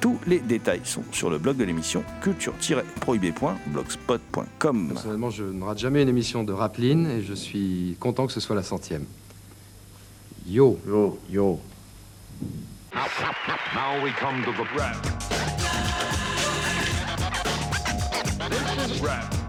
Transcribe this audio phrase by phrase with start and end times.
[0.00, 4.88] Tous les détails sont sur le blog de l'émission culture-prohibée.blogspot.com.
[4.88, 8.40] Personnellement, je ne rate jamais une émission de Rapline et je suis content que ce
[8.40, 9.04] soit la centième.
[10.46, 11.60] Yo, yo, yo.
[13.74, 14.96] Now we come to the rap.
[18.48, 19.30] This is rap.
[19.32, 19.39] Rap.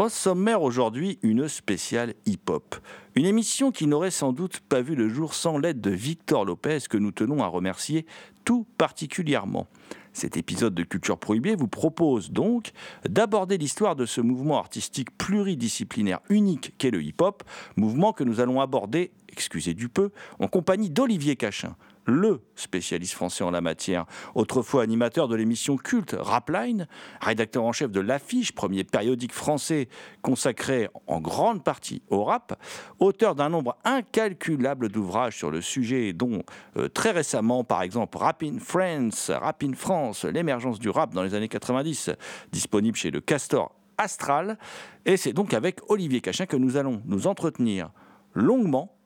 [0.00, 2.74] Au sommaire aujourd'hui, une spéciale hip-hop.
[3.16, 6.78] Une émission qui n'aurait sans doute pas vu le jour sans l'aide de Victor Lopez,
[6.88, 8.06] que nous tenons à remercier
[8.46, 9.66] tout particulièrement.
[10.14, 12.70] Cet épisode de Culture Prohibée vous propose donc
[13.06, 17.44] d'aborder l'histoire de ce mouvement artistique pluridisciplinaire unique qu'est le hip-hop,
[17.76, 23.44] mouvement que nous allons aborder, excusez du peu, en compagnie d'Olivier Cachin, le spécialiste français
[23.44, 26.86] en la matière, autrefois animateur de l'émission culte Rapline,
[27.20, 29.88] rédacteur en chef de L'Affiche, premier périodique français
[30.22, 32.60] consacré en grande partie au rap,
[32.98, 36.42] auteur d'un nombre incalculable d'ouvrages sur le sujet, dont
[36.76, 41.22] euh, très récemment, par exemple, Rap in France, Rap in France, l'émergence du rap dans
[41.22, 42.10] les années 90,
[42.52, 44.58] disponible chez le Castor Astral.
[45.04, 47.90] Et c'est donc avec Olivier Cachin que nous allons nous entretenir
[48.34, 48.96] longuement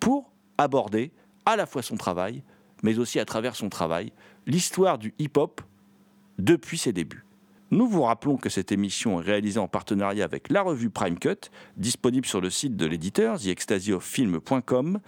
[0.00, 1.12] pour aborder
[1.46, 2.42] à la fois son travail,
[2.82, 4.12] mais aussi à travers son travail,
[4.46, 5.60] l'histoire du hip-hop
[6.38, 7.24] depuis ses débuts.
[7.70, 11.50] Nous vous rappelons que cette émission est réalisée en partenariat avec la revue Prime Cut,
[11.78, 15.00] disponible sur le site de l'éditeur, theextasiofilm.com,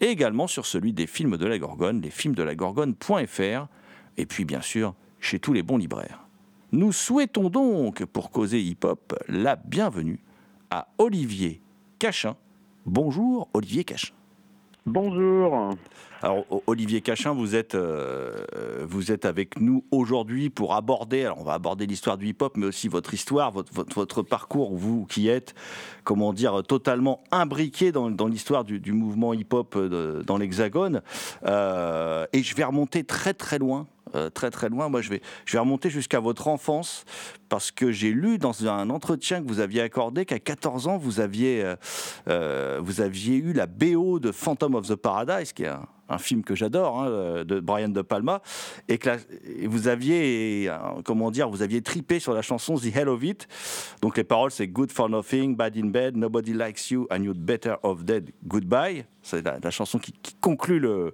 [0.00, 3.66] et également sur celui des films de la Gorgone, lesfilmsdelagorgone.fr,
[4.18, 6.28] et puis bien sûr chez tous les bons libraires.
[6.70, 10.20] Nous souhaitons donc, pour causer hip-hop, la bienvenue
[10.70, 11.60] à Olivier
[11.98, 12.36] Cachin.
[12.86, 14.14] Bonjour Olivier Cachin.
[14.86, 15.76] Bonjour.
[16.22, 18.34] Alors Olivier Cachin, vous êtes, euh,
[18.88, 22.66] vous êtes avec nous aujourd'hui pour aborder, alors on va aborder l'histoire du hip-hop, mais
[22.66, 25.54] aussi votre histoire, votre, parcours, vous qui êtes,
[26.02, 31.02] comment dire, totalement imbriqué dans, l'histoire du, du mouvement hip-hop euh, dans l'Hexagone.
[31.44, 33.86] Euh, et je vais remonter très très loin.
[34.14, 34.88] Euh, très très loin.
[34.88, 37.04] Moi, je vais, je vais remonter jusqu'à votre enfance
[37.48, 41.20] parce que j'ai lu dans un entretien que vous aviez accordé qu'à 14 ans, vous
[41.20, 41.76] aviez, euh,
[42.28, 46.18] euh, vous aviez eu la BO de Phantom of the Paradise, qui est un, un
[46.18, 48.42] film que j'adore, hein, euh, de Brian De Palma,
[48.88, 49.16] et que la-
[49.66, 53.48] vous aviez, euh, comment dire, vous aviez tripé sur la chanson The Hell of It.
[54.00, 57.38] Donc les paroles, c'est Good for nothing, bad in bed, nobody likes you, and you'd
[57.44, 59.04] better off dead, goodbye.
[59.24, 61.12] C'est la, chanson qui, conclut le,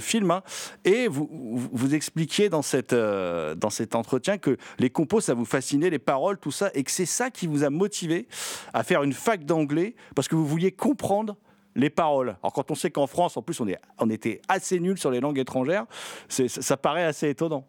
[0.00, 0.30] film.
[0.30, 0.42] hein.
[0.84, 5.32] Et vous, vous, vous expliquiez dans, cette, euh, dans cet entretien que les compos, ça
[5.32, 8.28] vous fascinait, les paroles, tout ça, et que c'est ça qui vous a motivé
[8.74, 11.36] à faire une fac d'anglais, parce que vous vouliez comprendre
[11.74, 12.36] les paroles.
[12.42, 13.66] Alors quand on sait qu'en France, en plus, on,
[13.98, 15.86] on était assez nul sur les langues étrangères,
[16.28, 17.64] ça paraît assez étonnant.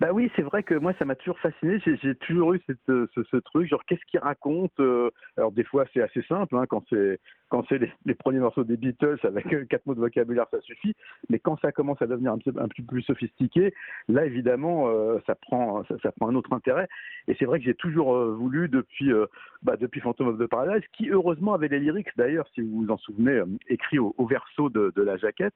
[0.00, 1.80] Bah oui, c'est vrai que moi, ça m'a toujours fasciné.
[1.84, 5.64] J'ai toujours eu cette, euh, ce, ce truc, genre, qu'est-ce qu'il raconte euh, Alors, des
[5.64, 7.18] fois, c'est assez simple, hein, quand c'est
[7.48, 10.94] quand c'est les, premiers morceaux des Beatles avec euh, quatre mots de vocabulaire, ça suffit.
[11.28, 13.72] Mais quand ça commence à devenir un petit, un peu plus sophistiqué,
[14.08, 16.88] là, évidemment, euh, ça prend ça, prend un autre intérêt.
[17.28, 19.26] Et c'est vrai que j'ai toujours voulu depuis euh,
[19.62, 22.90] bah, depuis Phantom of the Paradise, qui heureusement avait les lyrics d'ailleurs, si vous vous
[22.90, 25.54] en souvenez, écrits au, au verso de, de la jaquette.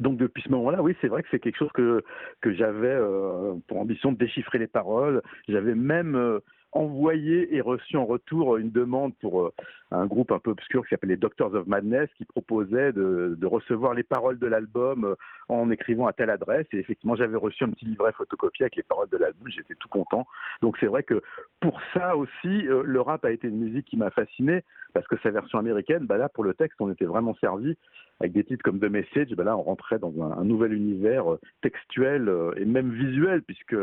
[0.00, 2.02] Donc depuis ce moment-là, oui, c'est vrai que c'est quelque chose que
[2.40, 5.22] que j'avais euh, pour ambition de déchiffrer les paroles.
[5.48, 6.40] J'avais même euh,
[6.72, 9.52] envoyé et reçu en retour une demande pour euh,
[9.90, 14.02] un groupe un peu obscur qui s'appelait Doctors of Madness qui proposait de, recevoir les
[14.02, 15.14] paroles de l'album euh,
[15.48, 16.66] en écrivant à telle adresse.
[16.72, 19.48] Et effectivement, j'avais reçu un petit livret photocopié avec les paroles de l'album.
[19.48, 20.26] J'étais tout content.
[20.60, 21.22] Donc c'est vrai que
[21.60, 24.62] pour ça aussi, euh, le rap a été une musique qui m'a fasciné
[24.92, 27.76] parce que sa version américaine, bah là pour le texte, on était vraiment servi
[28.20, 29.34] avec des titres comme The Message.
[29.34, 31.24] Bah là, on rentrait dans un, nouvel univers
[31.62, 33.76] textuel et même visuel puisque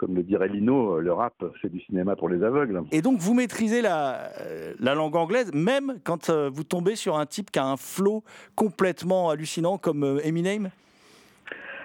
[0.00, 2.82] comme le dirait Lino, euh, le rap, c'est du cinéma pour les aveugles.
[2.90, 7.18] Et donc, vous maîtrisez la, euh, la langue anglaise, même quand euh, vous tombez sur
[7.18, 8.24] un type qui a un flow
[8.56, 10.70] complètement hallucinant comme euh, Eminem?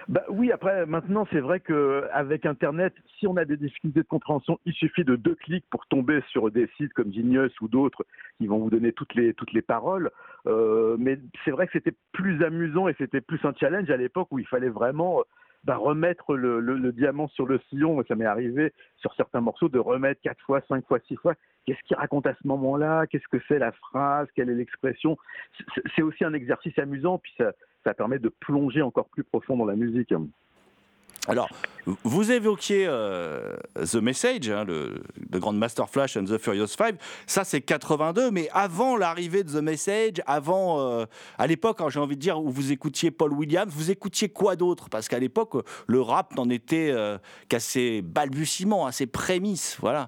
[0.08, 4.58] Bah oui, après, maintenant, c'est vrai qu'avec Internet, si on a des difficultés de compréhension,
[4.64, 8.06] il suffit de deux clics pour tomber sur des sites comme Genius ou d'autres
[8.38, 10.10] qui vont vous donner toutes les, toutes les paroles.
[10.46, 14.28] Euh, mais c'est vrai que c'était plus amusant et c'était plus un challenge à l'époque
[14.30, 15.22] où il fallait vraiment
[15.74, 18.02] remettre le, diamant sur le sillon.
[18.06, 21.34] Ça m'est arrivé sur certains morceaux de remettre quatre fois, cinq fois, six fois.
[21.64, 23.06] Qu'est-ce qu'il raconte à ce moment-là?
[23.08, 24.28] Qu'est-ce que c'est la phrase?
[24.36, 25.16] Quelle est l'expression?
[25.96, 29.74] C'est- aussi un exercice amusant, puis ça permet de plonger encore plus profond dans la
[29.74, 30.14] musique.
[31.28, 31.48] Alors,
[32.04, 35.02] vous évoquiez euh, The Message, hein, le,
[35.32, 36.96] Grand Master Flash and the Furious Five.
[37.26, 41.04] Ça, c'est 82, mais avant l'arrivée de The Message, avant, euh,
[41.38, 44.54] à l'époque, hein, j'ai envie de dire, où vous écoutiez Paul Williams, vous écoutiez quoi
[44.54, 44.88] d'autre?
[44.88, 45.54] Parce qu'à l'époque,
[45.88, 47.18] le rap n'en était euh,
[47.48, 50.06] qu'à ses balbutiements, à ses prémices, voilà.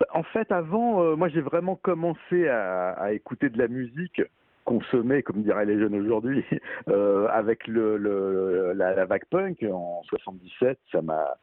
[0.00, 4.20] Bah, En fait, avant, euh, moi, j'ai vraiment commencé à écouter de la musique
[4.70, 6.44] consommer, comme diraient les jeunes aujourd'hui,
[6.88, 10.78] euh, avec la, la vague punk en 77.
[10.92, 11.36] Ça m'a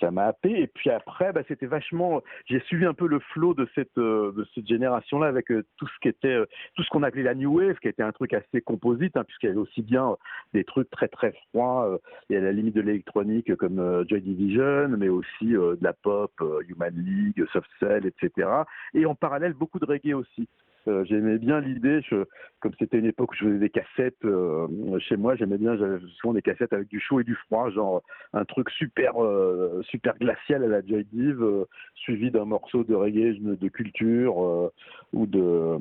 [0.00, 0.50] ça m'a happé.
[0.50, 2.22] Et puis après, bah, c'était vachement.
[2.46, 5.86] J'ai suivi un peu le flot de cette euh, de cette génération-là avec euh, tout
[5.86, 9.16] ce qui tout ce qu'on appelait la new wave, qui était un truc assez composite,
[9.16, 10.16] hein, puisqu'il y avait aussi bien
[10.52, 11.88] des trucs très très froids.
[11.88, 11.98] euh,
[12.30, 16.32] et à la limite de l'électronique comme Joy Division, mais aussi de la pop,
[16.68, 18.48] Human League, Soft Cell, etc.
[18.94, 20.48] Et en parallèle, beaucoup de reggae aussi.
[20.86, 22.00] Euh, j'aimais bien l'idée,
[22.60, 24.66] comme c'était une époque où je faisais des cassettes euh,
[24.98, 28.02] chez moi, j'aimais bien, j'avais souvent des cassettes avec du chaud et du froid, genre
[28.34, 31.42] un truc super euh, super glacial à la Joy Div,
[31.94, 34.36] suivi d'un morceau de reggae de culture
[35.12, 35.78] ou de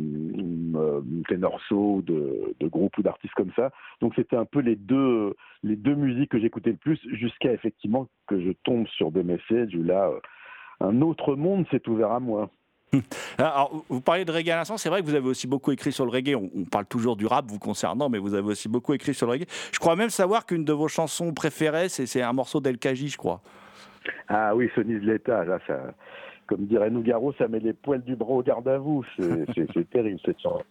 [1.68, 3.72] soul, ou de, de groupes ou d'artistes comme ça.
[4.00, 5.34] Donc c'était un peu les deux
[5.64, 9.76] les deux musiques que j'écoutais le plus jusqu'à effectivement que je tombe sur des messages
[9.76, 10.10] où là
[10.80, 12.50] un autre monde s'est ouvert à moi.
[13.38, 15.92] Alors, vous parliez de reggae à l'instant, c'est vrai que vous avez aussi beaucoup écrit
[15.92, 16.36] sur le reggae.
[16.36, 19.34] On, parle toujours du rap vous concernant, mais vous avez aussi beaucoup écrit sur le
[19.34, 19.46] reggae.
[19.72, 23.18] Je crois même savoir qu'une de vos chansons préférées, c'est un morceau d'El Kaji, je
[23.18, 23.42] crois.
[24.28, 25.94] Ah oui, Sonny de l'État, là, ça,
[26.48, 29.04] comme dirait Nougaro, ça met les poils du bras au garde à vous.
[29.18, 30.64] C'est terrible cette chanson,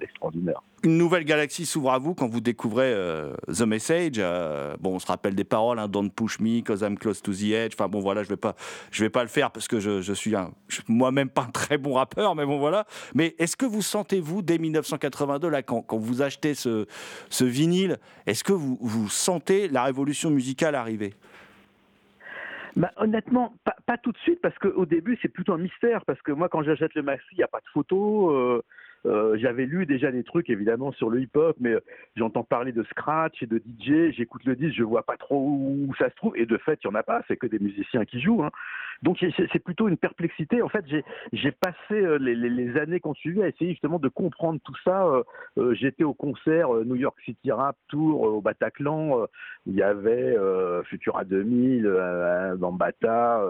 [0.00, 0.62] extraordinaire.
[0.84, 4.16] Une nouvelle galaxie s'ouvre à vous quand vous découvrez euh, The Message.
[4.18, 7.32] Euh, bon, on se rappelle des paroles, hein, Don't push me, cause I'm close to
[7.32, 7.72] the edge.
[7.74, 8.54] Enfin bon, voilà, je vais pas,
[8.90, 10.34] je vais pas le faire parce que je, je suis
[10.86, 12.86] moi-même pas un très bon rappeur, mais bon voilà.
[13.14, 16.86] Mais est-ce que vous sentez-vous dès 1982 là, quand, quand vous achetez ce,
[17.28, 21.14] ce vinyle, est-ce que vous, vous sentez la révolution musicale arriver?
[22.78, 23.54] Bah, honnêtement,
[23.86, 26.04] pas, tout de suite, parce qu'au début, c'est plutôt un mystère.
[26.04, 28.32] Parce que moi, quand j'achète le maxi, il n'y a pas de photos.
[28.32, 28.62] euh,
[29.06, 31.80] euh, J'avais lu déjà des trucs, évidemment, sur le hip-hop, mais euh,
[32.16, 34.12] j'entends parler de scratch et de DJ.
[34.16, 36.36] J'écoute le disque, je vois pas trop où ça se trouve.
[36.36, 37.22] Et de fait, il y en a pas.
[37.26, 38.44] C'est que des musiciens qui jouent.
[38.44, 38.50] hein.
[39.02, 40.60] Donc, c'est plutôt une perplexité.
[40.62, 40.84] En fait,
[41.32, 44.74] j'ai passé euh, les, les- les années qu'on suivait à essayer justement de comprendre tout
[44.84, 45.06] ça.
[45.06, 45.22] Euh,
[45.58, 49.26] euh, J'étais au concert euh, New York City Rap Tour au Bataclan.
[49.66, 53.40] il y avait euh, Futura 2000, euh, Bambata,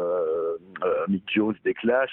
[1.08, 2.10] Mick Jones, des Clash.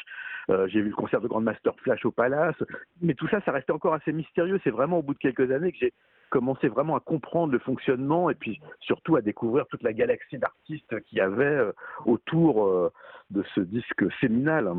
[0.67, 2.55] J'ai vu le concert de Grandmaster Flash au Palace.
[3.01, 4.59] Mais tout ça, ça restait encore assez mystérieux.
[4.63, 5.93] C'est vraiment au bout de quelques années que j'ai
[6.29, 11.01] commencé vraiment à comprendre le fonctionnement et puis surtout à découvrir toute la galaxie d'artistes
[11.03, 11.71] qu'il y avait euh,
[12.05, 12.91] autour euh,
[13.31, 14.71] de ce disque séminal.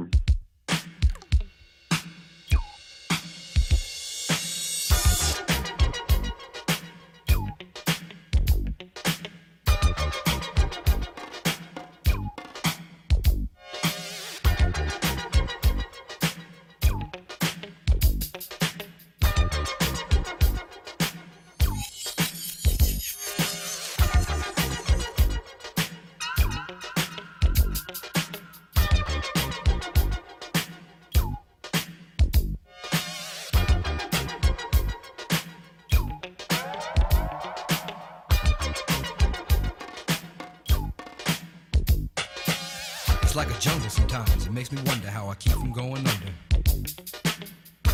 [45.39, 46.33] keep from going under.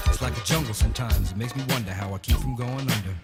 [0.06, 1.32] It's like a jungle sometimes.
[1.32, 3.14] It makes me wonder how I keep from going under.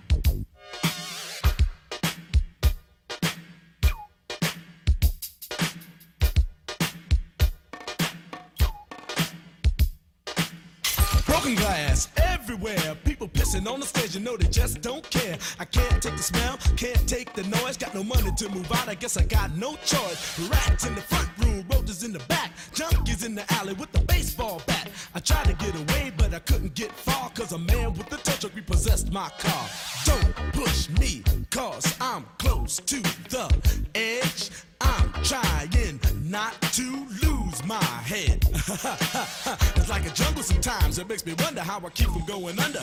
[11.57, 12.97] glass everywhere.
[13.05, 15.37] People pissing on the stage, you know they just don't care.
[15.59, 17.77] I can't take the smell, can't take the noise.
[17.77, 20.39] Got no money to move out, I guess I got no choice.
[20.51, 21.48] Rats in the front room
[21.89, 22.53] in the back.
[22.75, 24.91] Junkies in the alley with the baseball bat.
[25.15, 27.31] I tried to get away, but I couldn't get far.
[27.31, 29.69] Cause a man with a tow truck repossessed my car.
[30.05, 33.49] Don't push me, cause I'm close to the
[33.95, 34.51] edge.
[34.81, 38.45] I'm trying not to lose my head.
[38.53, 40.99] it's like a jungle sometimes.
[40.99, 42.83] It makes me wonder how I keep from going under.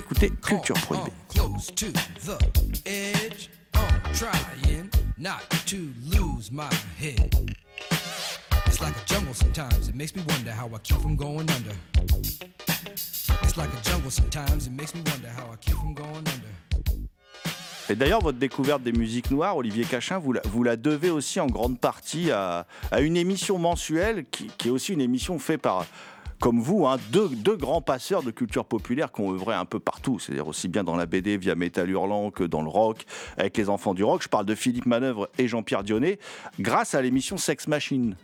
[0.01, 1.11] écoutez Culture Prohibée.
[1.29, 1.91] close to
[2.25, 2.37] the
[2.85, 3.49] edge.
[3.73, 7.33] I'm trying not to lose my head.
[8.65, 9.89] It's like a jungle sometimes.
[9.89, 11.75] It makes me wonder how I keep from going under.
[13.43, 14.67] It's like a jungle sometimes.
[14.67, 16.51] It makes me wonder how I keep from going under.
[17.89, 21.41] Et d'ailleurs, votre découverte des musiques noires, Olivier Cachin, vous la, vous la devez aussi
[21.41, 25.61] en grande partie à, à une émission mensuelle qui, qui est aussi une émission faite
[25.61, 25.85] par,
[26.41, 30.17] comme vous, hein, deux, grands passeurs de culture populaire qui ont œuvré un peu partout,
[30.17, 33.05] c'est-à-dire aussi bien dans la BD via Métal Hurlant que dans le rock,
[33.37, 34.23] avec les enfants du rock.
[34.23, 36.17] Je parle de Philippe Manœuvre et Jean-Pierre Dionnet,
[36.59, 38.15] grâce à l'émission Sex Machine.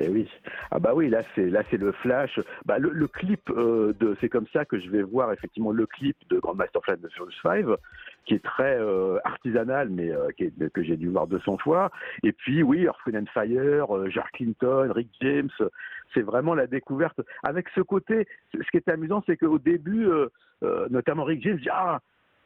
[0.00, 0.28] Eh oui.
[0.70, 2.38] Ah bah oui, là c'est là c'est le flash.
[2.64, 5.86] Bah le, le clip euh, de c'est comme ça que je vais voir effectivement le
[5.86, 7.66] clip de Grandmaster Flash de Furious 5
[8.26, 11.90] qui est très euh, artisanal mais euh, est- que j'ai dû voir 200 fois.
[12.22, 15.50] Et puis oui, Earth, and Fire, euh, George Clinton, Rick James,
[16.14, 20.28] c'est vraiment la découverte avec ce côté ce qui était amusant c'est qu'au début euh,
[20.62, 22.00] euh, notamment Rick James dit ah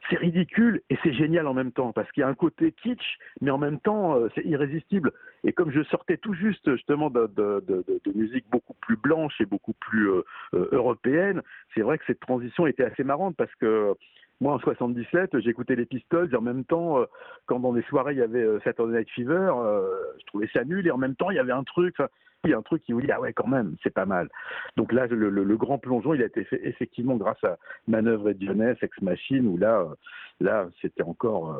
[0.09, 3.17] c'est ridicule et c'est génial en même temps parce qu'il y a un côté kitsch,
[3.41, 5.11] mais en même temps euh, c'est irrésistible.
[5.43, 9.33] Et comme je sortais tout juste justement de, de, de, de- musique beaucoup plus blanche
[9.41, 10.23] et beaucoup plus euh,
[10.71, 11.41] européenne,
[11.73, 13.95] c'est vrai que cette transition était assez marrante parce que
[14.41, 17.05] moi en 77 j'écoutais les Pistols et en même temps euh,
[17.45, 19.87] quand dans les soirées il y avait euh, Saturday Night Fever, euh,
[20.19, 21.95] je trouvais ça nul et en même temps il y avait un truc.
[22.43, 24.29] il y a un truc qui vous dit ah ouais quand même c'est pas mal
[24.75, 28.77] donc là le, grand plongeon il a été fait effectivement grâce à Manœuvre et Dionès
[28.81, 29.95] Ex Machine où là euh,
[30.41, 31.57] là c'était encore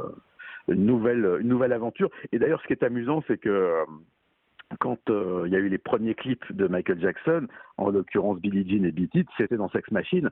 [0.67, 3.83] une nouvelle une nouvelle aventure et d'ailleurs ce qui est amusant c'est que
[4.79, 8.83] quand il y a eu les premiers clips de Michael Jackson en l'occurrence Billie Jean
[8.85, 10.29] et Beat It c'était dans Sex Machine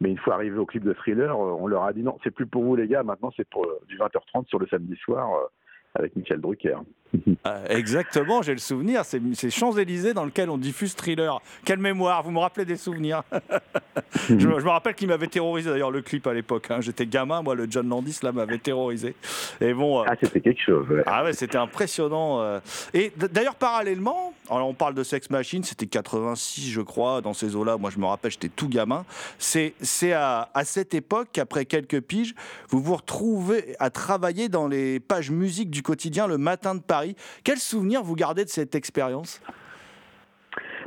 [0.00, 2.30] mais une fois arrivé au clip de Thriller euh, on leur a dit non c'est
[2.30, 5.32] plus pour vous les gars maintenant c'est pour euh, du 20h30 sur le samedi soir
[5.34, 5.46] euh,
[5.94, 6.76] avec Michel Drucker
[7.46, 9.02] Euh, exactement, j'ai le souvenir.
[9.04, 11.40] C'est Champs-Élysées dans lequel on diffuse thriller.
[11.64, 13.22] Quelle mémoire, vous me rappelez des souvenirs.
[14.28, 16.66] je, je me rappelle qu'il m'avait terrorisé d'ailleurs le clip à l'époque.
[16.70, 16.80] hein.
[16.80, 19.14] J'étais gamin, moi, le John Landis là m'avait terrorisé.
[19.60, 20.00] Et bon.
[20.02, 21.02] euh, ah c'était quelque chose ouais.
[21.06, 22.40] ah ouais, c'était impressionnant.
[22.42, 22.60] euh.
[22.92, 27.56] Et d'ailleurs, parallèlement, alors on parle de Sex Machine, c'était 86, je crois, dans ces
[27.56, 27.78] eaux-là.
[27.78, 29.04] Moi, je me rappelle, j'étais tout gamin.
[29.38, 32.34] C'est c'est à, à cette époque qu'après quelques piges,
[32.68, 36.99] vous vous retrouvez à travailler dans les pages musique du quotidien le matin de Paris.
[37.44, 39.42] Quel souvenir vous gardez de cette expérience?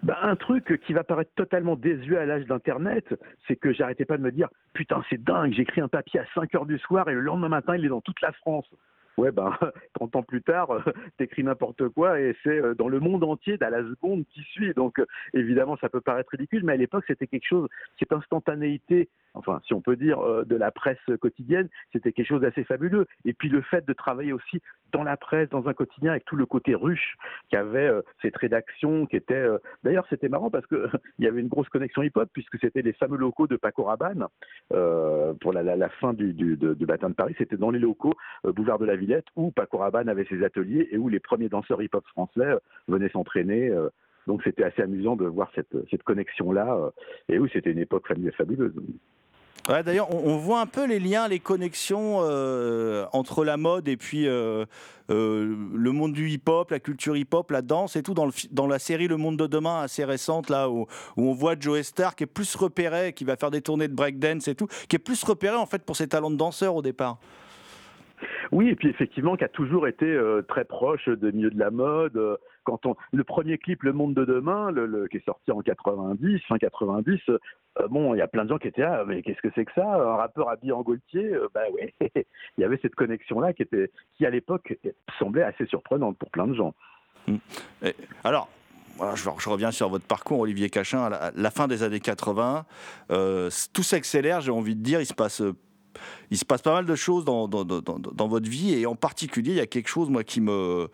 [0.04, 3.06] Bah, un truc qui va paraître totalement désuet à l'âge d'Internet,
[3.48, 6.54] c'est que j'arrêtais pas de me dire Putain, c'est dingue, j'écris un papier à 5
[6.56, 8.66] heures du soir et le lendemain matin, il est dans toute la France.
[9.18, 9.58] Ouais, ben,
[9.94, 10.70] 30 ans plus tard,
[11.18, 14.74] t'écris n'importe quoi et c'est euh, dans le monde entier, à la seconde qui suit.
[14.74, 19.10] Donc, euh, évidemment, ça peut paraître ridicule, mais à l'époque, c'était quelque chose, cette instantanéité,
[19.36, 23.08] enfin, si on peut dire, euh, de la presse quotidienne, c'était quelque chose d'assez fabuleux.
[23.26, 24.62] Et puis, le fait de travailler aussi
[24.94, 27.16] dans la presse, dans un quotidien, avec tout le côté ruche
[27.50, 29.34] qu'avait euh, cette rédaction, qui était.
[29.34, 30.88] euh, D'ailleurs, c'était marrant parce que
[31.20, 34.28] il y avait une grosse connexion hip-hop puisque c'était les fameux locaux de Paco Rabanne
[34.72, 37.36] euh, pour la, fin du, du, de, Matin de Paris.
[37.38, 38.14] C'était dans les locaux
[38.46, 41.50] euh, boulevard de la Villette où Paco Rabanne avait ses ateliers et où les premiers
[41.50, 42.56] danseurs hip-hop français
[42.88, 43.72] venaient s'entraîner.
[44.28, 46.92] donc c'était assez amusant de voir cette, cette connexion-là.
[47.30, 48.08] et oui, c'était une époque
[48.38, 48.74] fabuleuse.
[49.68, 54.28] D'ailleurs, on, voit un peu les liens, les connexions euh, entre la mode et puis
[54.28, 54.66] euh,
[55.10, 58.68] euh, le monde du hip-hop, la culture hip-hop, la danse et tout dans, le, dans
[58.68, 62.26] la série Le Monde de demain assez récente là où, on voit Joe Star qui
[62.26, 65.24] est plus repéré, qui va faire des tournées de breakdance et tout, qui est plus
[65.24, 67.18] repéré en fait pour ses talents de danseur au départ.
[68.52, 70.18] Oui, et puis effectivement, qui a toujours été
[70.48, 72.38] très proche de milieu de la mode.
[72.64, 75.62] Euh, quand on, le premier clip, Le Monde de demain, le, qui est sorti en
[75.62, 77.38] 90, fin 90, euh,
[77.90, 79.74] bon, il y a plein de gens qui étaient là, mais qu'est-ce que c'est que
[79.74, 79.86] ça?
[79.86, 83.92] Un rappeur habillé en Gaultier euh, Bah ouais, il y avait cette connexion-là qui était,
[84.18, 84.78] qui à l'époque
[85.20, 86.74] semblait assez surprenante pour plein de gens.
[87.82, 88.50] Et- alors,
[89.16, 91.12] je, reviens sur votre parcours, Olivier Cachin.
[91.12, 92.66] À la fin des années 80,
[93.12, 95.02] euh, tout s'accélère, j'ai envie de dire.
[95.02, 95.42] Il se passe.
[96.32, 99.62] Il se passe pas mal de choses dans, votre vie et en particulier il y
[99.62, 100.90] a quelque chose moi qui me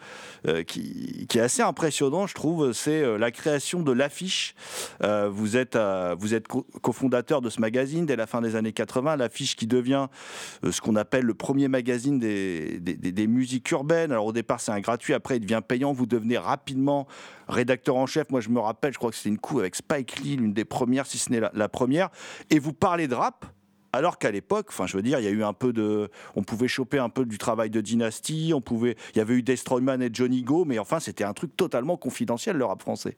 [0.48, 4.56] euh, qui, est assez impressionnant je trouve c'est euh, la création de l'affiche.
[5.04, 5.78] Euh, vous êtes
[6.18, 9.68] vous êtes co- cofondateur de ce magazine dès la fin des années 80 l'affiche qui
[9.68, 10.08] devient
[10.70, 14.12] ce qu'on appelle le premier magazine des, des, musiques urbaines.
[14.12, 15.94] Alors au départ c'est un gratuit après il devient payant.
[15.94, 17.08] Vous devenez rapidement
[17.48, 18.30] rédacteur en chef.
[18.30, 20.66] Moi je me rappelle je crois que c'était une coup avec Spike Lee l'une des
[20.66, 22.10] premières si ce n'est la première.
[22.50, 23.46] Et vous parlez de rap
[23.94, 26.44] alors qu'à l'époque, enfin, je veux dire, il y a eu un peu de, on
[26.44, 30.02] pouvait choper un peu du travail de dynastie, on pouvait, il y avait eu Destroyman
[30.02, 33.18] et Johnny Go, mais enfin, c'était un truc totalement confidentiel le rap français.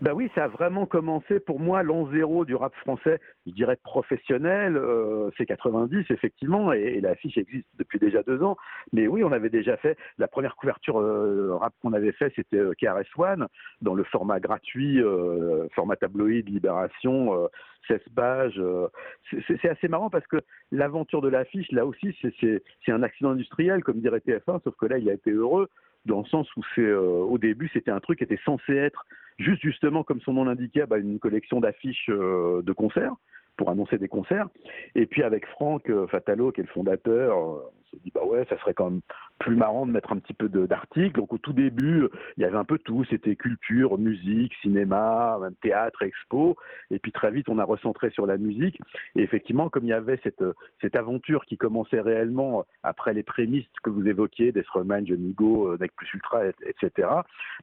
[0.00, 3.76] Bah oui, ça a vraiment commencé pour moi l'an zéro du rap français, je dirais
[3.82, 8.56] professionnel, euh, c'est 90 effectivement, et, et l'affiche existe depuis déjà deux ans.
[8.92, 12.58] Mais oui, on avait déjà fait la première couverture euh, rap qu'on avait fait, c'était
[12.58, 13.48] euh, KRS One
[13.80, 17.48] dans le format gratuit, euh, format tabloïd, Libération, euh,
[17.88, 18.58] 16 pages.
[18.58, 18.86] euh.
[19.46, 20.38] C'est- assez marrant parce que
[20.72, 24.98] l'aventure de l'affiche, là aussi, c'est- un accident industriel, comme dirait TF1, sauf que là,
[24.98, 25.68] il a été heureux
[26.06, 29.04] dans le sens où c'est euh, au début c'était un truc qui était censé être
[29.38, 33.14] juste justement comme son nom l'indiquait bah, une collection d'affiches euh, de concerts
[33.56, 34.48] pour annoncer des concerts.
[34.94, 38.44] Et puis avec Franck euh, Fatalo qui est le fondateur euh, s'est dit bah ouais
[38.48, 39.00] ça serait quand même
[39.38, 41.18] plus marrant de mettre un petit peu d'articles.
[41.18, 43.04] Donc au tout début il y avait un peu tout.
[43.10, 46.56] C'était culture musique cinéma même théâtre expo.
[46.90, 48.80] Et puis très vite on a recentré sur la musique.
[49.16, 50.44] Et effectivement comme il y avait cette
[50.80, 55.78] cette aventure qui commençait réellement après les prémices que vous évoquiez, Destroyman, Johnny Go, euh,
[55.80, 57.08] Nec Plus Ultra, et- etc.,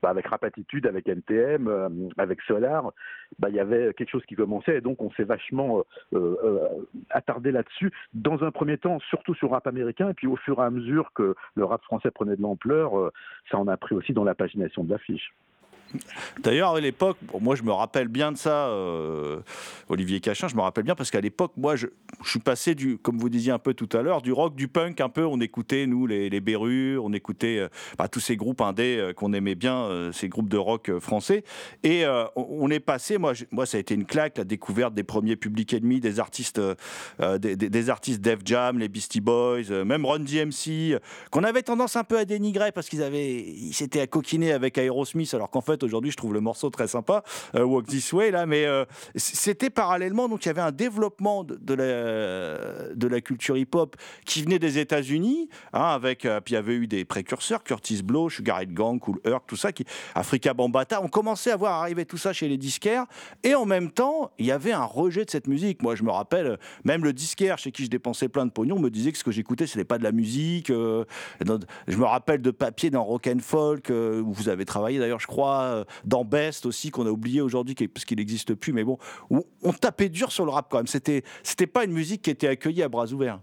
[0.01, 2.91] bah, avec Rapatitude, avec NTM, euh, avec Solar,
[3.39, 4.77] bah, il y avait quelque chose qui commençait.
[4.77, 6.67] Et donc on s'est vachement euh,
[7.09, 7.91] attardé là-dessus.
[8.13, 11.35] Dans un premier temps, surtout sur rap américain, puis au fur et à mesure que
[11.55, 13.11] le rap français prenait de l'ampleur, euh,
[13.51, 15.33] ça en a pris aussi dans la pagination de l'affiche.
[16.41, 19.39] D'ailleurs, à l'époque, moi je me rappelle bien de ça, euh,
[19.89, 21.87] Olivier Cachin, je me rappelle bien parce qu'à l'époque, moi je,
[22.23, 25.01] suis passé du, comme vous disiez un peu tout à l'heure, du rock, du punk
[25.01, 25.25] un peu.
[25.25, 29.13] On écoutait, nous, les, les Bérus, on écoutait euh, bah, tous ces groupes indés euh,
[29.13, 31.43] qu'on aimait bien, ces groupes de rock français.
[31.83, 32.03] Et
[32.35, 35.73] on, est passé, moi, moi ça a été une claque, la découverte des premiers Public
[35.73, 36.61] Enemy, des artistes,
[37.19, 40.99] des, artistes Def Jam, les Beastie Boys, même Run DMC,
[41.31, 44.77] qu'on avait tendance un peu à dénigrer parce qu'ils avaient, ils s'étaient à coquiner avec
[44.77, 47.23] Aerosmith, alors qu'en fait aujourd'hui je trouve le morceau très sympa,
[47.55, 51.43] euh, Walk This Way là, mais euh, c'était parallèlement donc il y avait un développement
[51.43, 53.95] de, la culture hip-hop
[54.25, 58.01] qui venait des États-Unis, hein, avec euh, puis il y avait eu des précurseurs, Curtis
[58.03, 61.81] Blow, Sugar Hill Gang, Cool Herc, tout ça, qui Africa Bambata, on commençait à voir
[61.81, 63.05] arriver tout ça chez les disquaires,
[63.43, 65.81] et en même temps il y avait un rejet de cette musique.
[65.81, 68.89] Moi je me rappelle, même le disquaire chez qui je dépensais plein de pognon me
[68.89, 70.67] disait que ce que j'écoutais c'était pas de la musique.
[70.67, 75.27] je me rappelle de papier dans Rock and Folk où vous avez travaillé d'ailleurs, je
[75.27, 78.97] crois, euh, dans Best aussi qu'on a oublié aujourd'hui parce qu'il n'existe plus, mais bon,
[79.29, 80.87] on tapait dur sur le rap quand même.
[80.87, 83.39] C'était c'était pas une musique qui était accueillie à bras ouverts.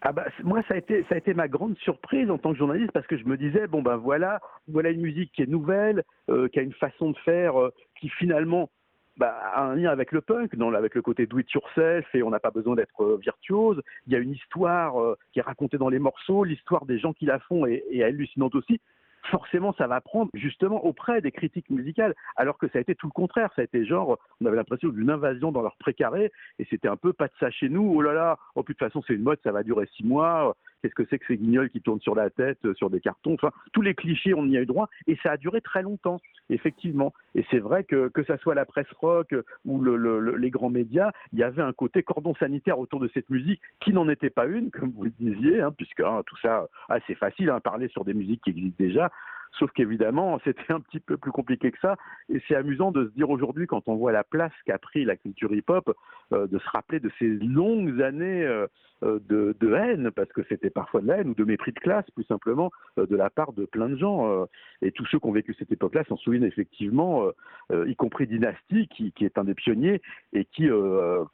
[0.00, 2.58] Ah bah, moi, ça a, été, ça a été ma grande surprise en tant que
[2.58, 6.04] journaliste parce que je me disais, bon ben voilà, voilà une musique qui est nouvelle,
[6.30, 8.70] euh, qui a une façon de faire euh, qui finalement
[9.16, 12.22] bah, a un lien avec le punk, dans, avec le côté do it yourself et
[12.22, 13.82] on n'a pas besoin d'être virtuose.
[14.06, 14.94] Il y a une histoire
[15.32, 18.54] qui est racontée dans les morceaux, l'histoire des gens qui la font est, est hallucinante
[18.54, 18.80] aussi.
[19.30, 23.06] Forcément, ça va prendre justement auprès des critiques musicales, alors que ça a été tout
[23.06, 23.50] le contraire.
[23.56, 26.96] Ça a été genre, on avait l'impression d'une invasion dans leur précaré, et c'était un
[26.96, 27.92] peu pas de ça chez nous.
[27.94, 30.04] Oh là là, oh, puis de toute façon, c'est une mode, ça va durer six
[30.04, 30.56] mois.
[30.82, 33.34] Qu'est-ce que c'est que ces guignols qui tournent sur la tête, euh, sur des cartons
[33.34, 36.20] Enfin, tous les clichés, on y a eu droit, et ça a duré très longtemps,
[36.50, 37.12] effectivement.
[37.34, 40.36] Et c'est vrai que que ça soit la presse rock euh, ou le- le- le-
[40.36, 43.92] les grands médias, il y avait un côté cordon sanitaire autour de cette musique qui
[43.92, 47.14] n'en était pas une, comme vous le disiez, hein, puisque hein, tout ça, ah, c'est
[47.16, 49.10] facile, hein, parler sur des musiques qui existent déjà.
[49.58, 51.96] Sauf qu'évidemment, c'était un petit peu plus compliqué que ça.
[52.28, 55.16] Et c'est amusant de se dire aujourd'hui, quand on voit la place qu'a pris la
[55.16, 55.94] culture hip-hop,
[56.32, 58.66] euh, de se rappeler de ces longues années euh,
[59.02, 62.04] euh, de, haine, parce que c'était parfois de la haine ou de mépris de classe,
[62.10, 64.46] plus simplement, de la part de plein de gens.
[64.82, 67.28] Et tous ceux qui ont vécu cette époque-là s'en souviennent effectivement,
[67.70, 70.68] y compris Dynasty, qui, est un des pionniers, et qui,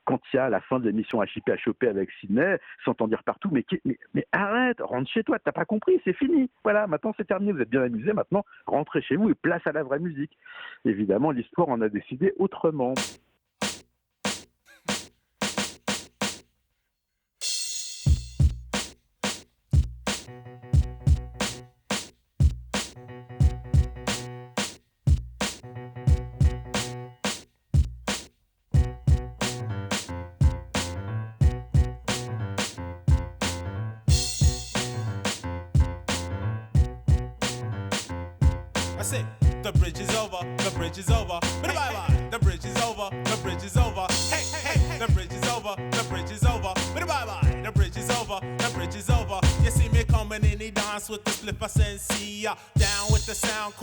[0.05, 3.49] quand il y a la fin de l'émission HIP HOP avec Sydney, s'entend dire partout,
[3.51, 3.65] mais,
[4.13, 6.51] mais, arrête, rentre chez toi, t'as pas compris, c'est fini.
[6.65, 9.83] Voilà, maintenant c'est terminé, vous êtes bien maintenant rentrez chez vous et place à la
[9.83, 10.37] vraie musique.
[10.85, 12.95] Évidemment, l'histoire en a décidé autrement.
[51.65, 52.55] 100% see ya.
[52.77, 53.74] Down with the sound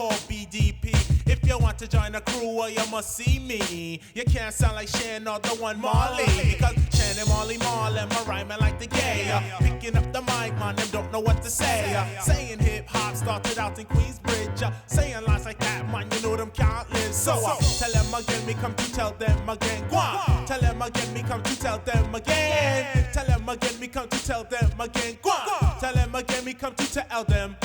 [3.02, 4.00] me.
[4.14, 6.26] You can't sound like Shan or the one Marley.
[6.26, 9.30] Because Shan and Marley Marlin, my rhyming like the gay.
[9.32, 11.96] Uh, picking up the mic, man, them don't know what to say.
[11.96, 14.62] Uh, saying hip hop started out in Queensbridge.
[14.62, 17.14] Uh, saying lines like that, man, you know them can't live.
[17.14, 19.88] So uh, tell them again, me come to tell them again.
[19.90, 20.46] Go on.
[20.46, 23.08] Tell them again, me come to tell them again.
[23.14, 25.18] Tell them again, me come to tell them again.
[25.24, 25.80] Go on.
[25.80, 27.56] Tell them again, me come to tell them.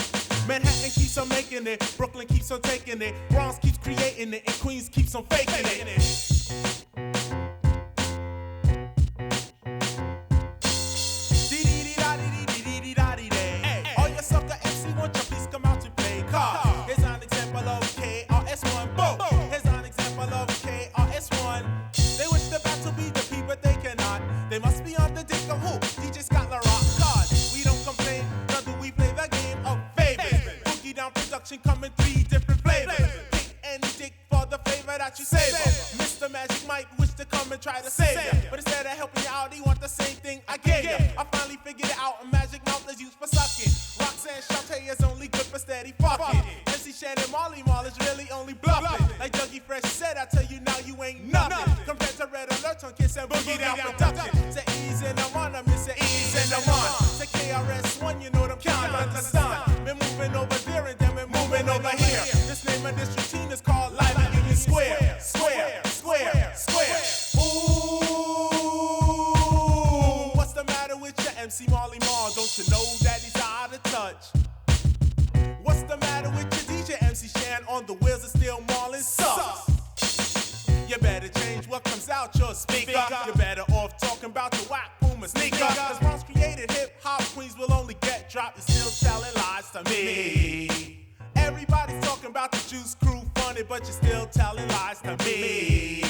[0.47, 4.55] Manhattan keeps on making it, Brooklyn keeps on taking it, Bronx keeps creating it, and
[4.61, 7.16] Queens keeps on faking it.
[88.37, 88.57] Dropped.
[88.69, 91.07] You're still telling lies to me.
[91.37, 96.03] Everybody's talking about the juice crew funny, but you're still telling lies to me.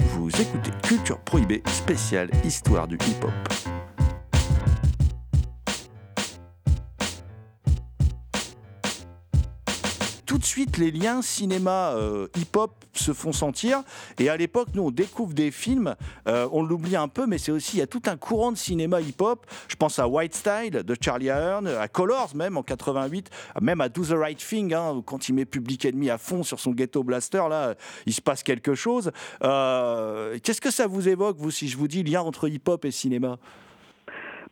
[0.00, 3.75] Vous écoutez Culture Prohibée spéciale Histoire du hip-hop.
[10.78, 13.82] Les liens cinéma euh, hip-hop se font sentir.
[14.18, 15.94] Et à l'époque, nous, on découvre des films,
[16.28, 18.56] euh, on l'oublie un peu, mais c'est aussi, il y a tout un courant de
[18.56, 19.46] cinéma hip-hop.
[19.68, 23.88] Je pense à White Style de Charlie Ahern, à Colors même en 88, même à
[23.88, 27.02] Do the Right Thing, hein, quand il met Public Enemy à fond sur son ghetto
[27.02, 27.74] blaster, là,
[28.06, 29.10] il se passe quelque chose.
[29.42, 32.90] Euh, Qu'est-ce que ça vous évoque, vous, si je vous dis lien entre hip-hop et
[32.90, 33.38] cinéma?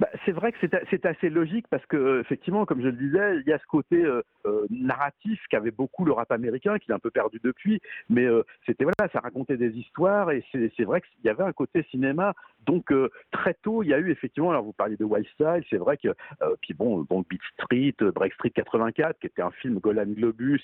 [0.00, 0.59] Bah, c'est vrai que
[0.90, 4.04] c'est assez logique parce que effectivement, comme je le disais, il y a ce côté
[4.04, 8.24] euh, euh, narratif qu'avait beaucoup le rap américain, qu'il a un peu perdu depuis, mais
[8.24, 11.85] euh, c'était voilà, ça racontait des histoires et c'est vrai qu'il y avait un côté
[11.90, 12.35] cinéma.
[12.66, 15.64] Donc euh, très tôt, il y a eu effectivement, alors vous parliez de Wild Style,
[15.70, 19.50] c'est vrai que euh, puis bon, bon Beat Street, Break Street 84, qui était un
[19.50, 20.62] film Golan Globus,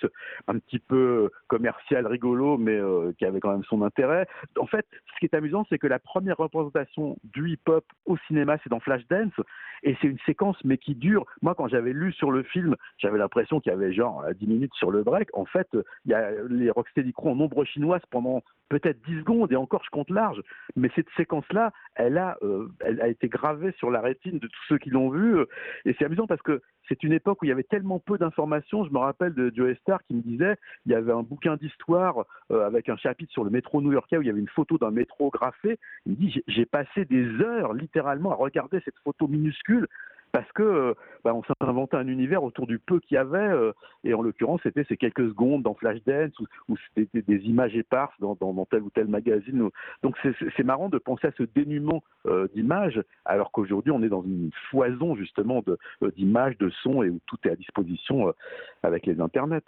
[0.49, 4.27] un petit peu commercial, rigolo, mais euh, qui avait quand même son intérêt.
[4.59, 8.57] En fait, ce qui est amusant, c'est que la première représentation du hip-hop au cinéma,
[8.63, 9.33] c'est dans Flashdance,
[9.83, 11.25] et c'est une séquence, mais qui dure.
[11.43, 14.75] Moi, quand j'avais lu sur le film, j'avais l'impression qu'il y avait genre 10 minutes
[14.75, 15.29] sur le break.
[15.33, 15.69] En fait,
[16.05, 19.83] il y a les Rocksteady Crew en ombre chinoise pendant peut-être 10 secondes, et encore
[19.85, 20.41] je compte large,
[20.77, 24.63] mais cette séquence-là, elle a, euh, elle a été gravée sur la rétine de tous
[24.69, 25.47] ceux qui l'ont vue, euh,
[25.85, 28.85] et c'est amusant parce que c'est une époque où il y avait tellement peu d'informations.
[28.85, 32.25] Je me rappelle de Joe Star qui me disait il y avait un bouquin d'histoire
[32.51, 34.91] euh, avec un chapitre sur le métro new-yorkais où il y avait une photo d'un
[34.91, 35.79] métro graffé.
[36.07, 39.87] Il me dit j'ai- j'ai passé des heures littéralement à regarder cette photo minuscule
[40.33, 43.73] parce que euh, bah, on inventé un univers autour du peu qu'il y avait euh,
[44.05, 48.15] et en l'occurrence c'était ces quelques secondes dans Flashdance ou, ou c'était des images éparses
[48.21, 49.69] dans, dans, dans tel ou tel magazine.
[50.03, 54.23] Donc c'est- marrant de penser à ce dénuement euh, d'images alors qu'aujourd'hui on est dans
[54.23, 58.33] une foison justement de- euh, d'images, de sons et où tout est à disposition euh,
[58.83, 59.61] avec les internets.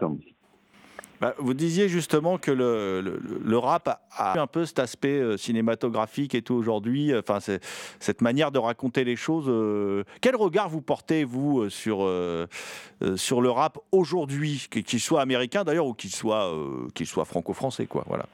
[1.23, 6.35] Bah, vous disiez justement que le, le- rap a, un peu cet aspect euh, cinématographique
[6.35, 7.63] et tout aujourd'hui, enfin c'est-
[8.01, 9.45] cette manière de raconter les choses.
[9.49, 12.49] euh, quel regard vous portez vous euh, sur euh,
[13.05, 17.25] euh, sur le rap aujourd'hui, qu'il soit américain d'ailleurs ou qu'il soit euh, qu'il soit
[17.25, 18.27] franco-français quoi, voilà.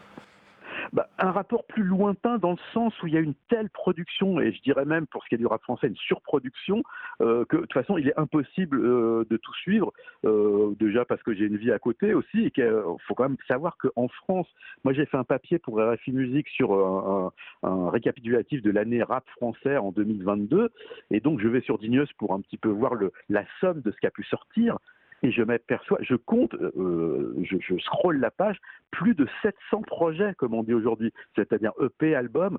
[0.93, 4.41] Bah, un rapport plus lointain dans le sens où il y a une telle production,
[4.41, 6.83] et je dirais même pour ce qui est du rap français, une surproduction,
[7.21, 9.93] euh, que de toute façon il est impossible euh, de tout suivre,
[10.25, 12.73] euh, déjà parce que j'ai une vie à côté aussi, et qu'il
[13.07, 14.49] faut quand même savoir qu'en France,
[14.85, 19.77] moi j'ai fait un papier pour RFI Musique sur un, récapitulatif de l'année rap français
[19.77, 20.71] en 2022,
[21.11, 23.91] et donc je vais sur Dignos pour un petit peu voir le, la somme de
[23.91, 24.79] ce qui a pu sortir,
[25.23, 28.59] et je m'aperçois, je compte, euh, je, je scrolle la page,
[28.91, 32.59] plus de 700 projets, comme on dit aujourd'hui, c'est-à-dire EP, album,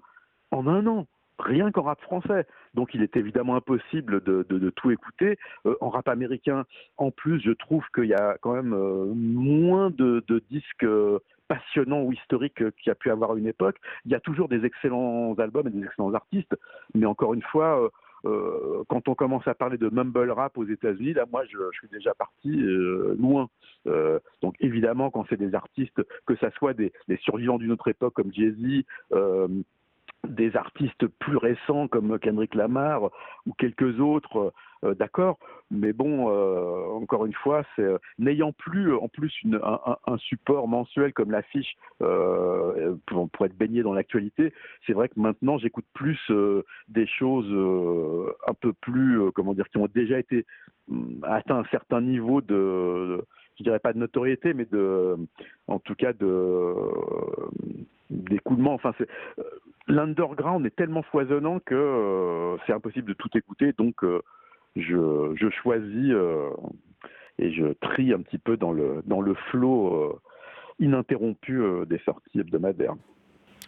[0.52, 1.08] en un an,
[1.39, 2.45] rien qu'en rap français.
[2.74, 5.38] Donc il est évidemment impossible de, tout écouter.
[5.65, 6.65] Euh, en rap américain,
[6.98, 10.88] en plus, je trouve qu'il y a quand même euh, moins de, disques
[11.48, 13.78] passionnants ou historiques qu'il y a pu avoir à une époque.
[14.06, 16.56] Il y a toujours des excellents albums et des excellents artistes,
[16.93, 17.89] mais encore une fois...
[18.25, 21.88] euh, quand on commence à parler de mumble rap aux États-Unis, là, moi, je, suis
[21.89, 23.49] déjà parti euh, loin.
[23.88, 27.88] Euh, donc, évidemment, quand c'est des artistes, que ça soit des, des survivants d'une autre
[27.88, 28.84] époque comme Jay-Z,
[30.27, 33.10] des artistes plus récents comme Kendrick Lamar
[33.45, 34.53] ou quelques autres,
[34.86, 35.38] euh, d'accord.
[35.72, 41.13] Mais bon, euh, encore une fois, c'est euh, n'ayant plus en plus un, support mensuel
[41.13, 44.54] comme l'affiche pour, être baigné dans l'actualité,
[44.86, 46.20] c'est vrai que maintenant j'écoute plus
[46.88, 47.48] des choses
[48.48, 50.46] un peu plus, comment dire, qui ont déjà été
[50.89, 53.24] hum, atteint un certain niveau de,
[53.58, 55.15] je dirais pas de notoriété, mais de,
[55.68, 56.74] en tout cas de
[58.10, 58.74] d'écoulement.
[58.74, 58.94] Enfin,
[59.88, 63.74] l'underground est tellement foisonnant que c'est impossible de tout écouter.
[63.78, 64.04] Donc,
[64.75, 66.49] je, choisis euh,
[67.38, 70.19] et je trie un petit peu dans le dans le flot euh,
[70.79, 72.95] ininterrompu euh, des sorties hebdomadaires.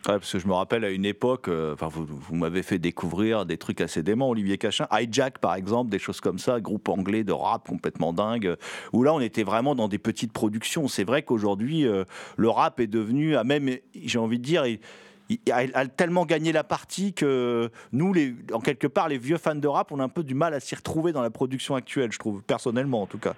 [0.07, 3.45] Ouais, parce que je me rappelle à une époque, enfin vous, vous m'avez fait découvrir
[3.45, 7.23] des trucs assez déments, Olivier Cachin, Hijack par exemple, des choses comme ça, groupe anglais
[7.23, 8.55] de rap complètement dingue,
[8.93, 10.87] où là on était vraiment dans des petites productions.
[10.87, 11.85] C'est vrai qu'aujourd'hui
[12.35, 14.63] le rap est devenu, à même, j'ai envie de dire,
[15.51, 18.13] a, a tellement gagné la partie que nous,
[18.53, 20.59] en quelque part, les vieux fans de rap, on a un peu du mal à
[20.59, 23.33] s'y retrouver dans la production actuelle, je trouve, personnellement en tout cas.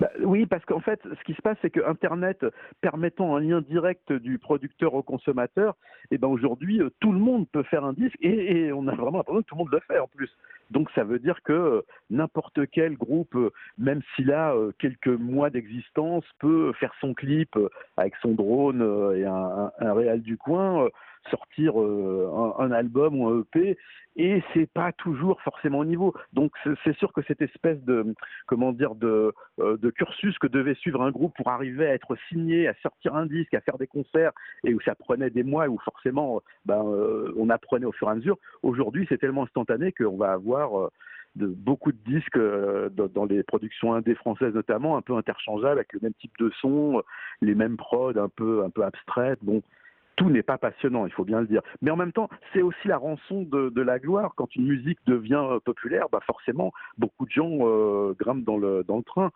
[0.00, 2.44] Bah, oui, parce qu'en fait, ce qui se passe, c'est que Internet
[2.80, 5.76] permettant un lien direct du producteur au consommateur,
[6.10, 9.18] et ben aujourd'hui, euh, tout le monde peut faire un disque et on a vraiment
[9.18, 10.30] l'impression que tout le monde le fait en plus.
[10.70, 15.06] Donc ça veut dire que euh, n'importe quel groupe, euh, même s'il a euh, quelques
[15.06, 17.56] mois d'existence, peut faire son clip
[17.96, 18.82] avec son drone
[19.16, 20.88] et un, un, réal du coin,
[21.30, 23.76] sortir euh, un, album ou un EP,
[24.16, 26.14] et c'est pas toujours forcément au niveau.
[26.32, 26.52] Donc
[26.84, 28.14] c'est sûr que cette espèce de
[28.46, 32.16] comment dire de, euh, de cursus que devait suivre un groupe pour arriver à être
[32.28, 34.32] signé, à sortir un disque, à faire des concerts,
[34.64, 38.08] et où ça prenait des mois, et où forcément ben, euh, on apprenait au fur
[38.08, 38.38] et à mesure.
[38.62, 40.90] Aujourd'hui, c'est tellement instantané qu'on va avoir
[41.36, 42.38] beaucoup de disques
[42.94, 47.02] dans, les productions indé françaises notamment, un peu interchangeables, avec le même type de son,
[47.42, 49.38] les mêmes prods un peu, un peu abstraites.
[49.42, 49.62] Bon,
[50.16, 51.62] tout n'est pas passionnant, il faut bien le dire.
[51.82, 54.32] Mais en même temps, c'est aussi la rançon de, de la gloire.
[54.36, 58.82] Quand une musique devient euh, populaire, bah forcément, beaucoup de gens euh, grimpent dans le,
[58.84, 59.30] dans le train.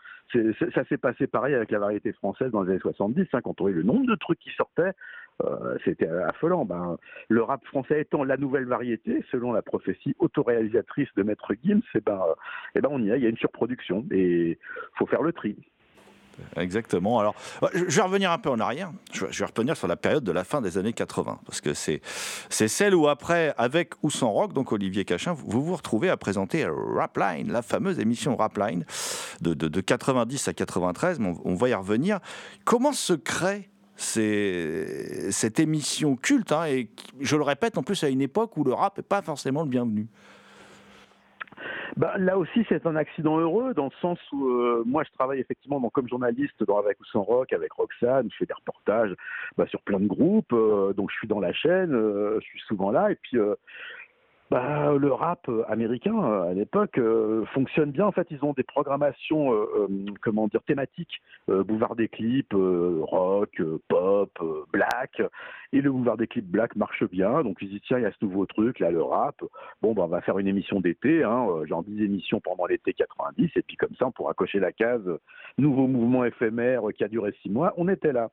[0.74, 3.64] Ça s'est passé pareil avec la variété française dans les années 70, hein, quand on
[3.64, 4.92] voyait le nombre de trucs qui sortaient.
[5.44, 6.64] euh, C'était affolant.
[6.64, 6.96] Ben,
[7.28, 12.00] le rap français étant la nouvelle variété, selon la prophétie autoréalisatrice de Maître Gims, eh
[12.00, 12.34] ben, euh,
[12.76, 14.58] eh ben on y est, il y a une surproduction et
[14.94, 15.56] faut faire le tri.
[16.56, 17.18] Exactement.
[17.18, 18.92] Alors, euh, je vais revenir un peu en arrière.
[19.12, 22.00] Je vais, revenir sur la période de la fin des années 80, parce que c'est
[22.50, 26.66] celle où après, avec ou sans rock, donc Olivier Cachin, vous vous, retrouvez à présenter
[26.68, 28.84] Rapline, la fameuse émission Rapline
[29.40, 31.18] de, de, de 90 à 93.
[31.18, 32.20] mais On, va y revenir.
[32.64, 36.90] Comment se crée cette émission culte hein, et
[37.20, 39.68] je le répète en plus à une époque où le rap n'est pas forcément le
[39.68, 40.08] bienvenu?
[41.96, 45.40] Bah, là aussi, c'est un accident heureux dans le sens où euh, moi, je travaille
[45.40, 48.29] effectivement donc, comme journaliste dans Avec ou sans rock, avec Roxane.
[48.31, 49.14] Je fais des reportages
[49.57, 50.53] bah, sur plein de groupes.
[50.53, 53.11] euh, donc, je suis dans la chaîne, euh, je suis souvent là.
[53.11, 53.38] Et puis,
[54.50, 58.06] bah, le rap euh, américain euh, à l'époque euh, fonctionne bien.
[58.06, 59.86] En fait, ils ont des programmations, euh,
[60.22, 65.22] comment dire, thématiques, euh, boulevard des clips, rock, pop, black.
[65.72, 67.42] Et le boulevard des clips black marche bien.
[67.42, 69.36] Donc ils disent tiens, il y a ce nouveau truc là, le rap.
[69.82, 73.50] Bon, bah, on va faire une émission d'été, hein, genre 10 émissions pendant l'été 90.
[73.54, 75.08] Et puis comme ça, on pourra cocher la case
[75.58, 77.72] nouveau mouvement éphémère qui a duré six mois.
[77.76, 78.30] On était là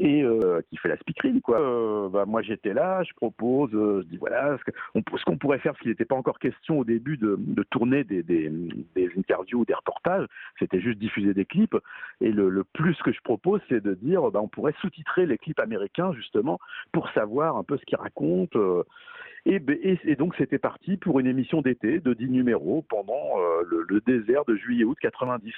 [0.00, 1.60] et euh, qui fait la speakerine quoi.
[1.60, 5.72] Euh, bah, moi j'étais là, je propose, euh, je dis voilà ce qu'on pourrait faire,
[5.72, 8.50] parce qu'il n'était pas encore question au début de, de tourner des, des,
[8.96, 10.26] des interviews ou des reportages,
[10.58, 11.76] c'était juste diffuser des clips.
[12.22, 15.36] Et le, le plus que je propose, c'est de dire bah, on pourrait sous-titrer les
[15.36, 16.58] clips américains justement
[16.92, 18.58] pour savoir un peu ce qu'ils racontent.
[19.46, 23.38] Et, ben- et- et donc c'était parti pour une émission d'été de 10 numéros pendant
[23.38, 25.52] euh, le, désert de juillet-août 90.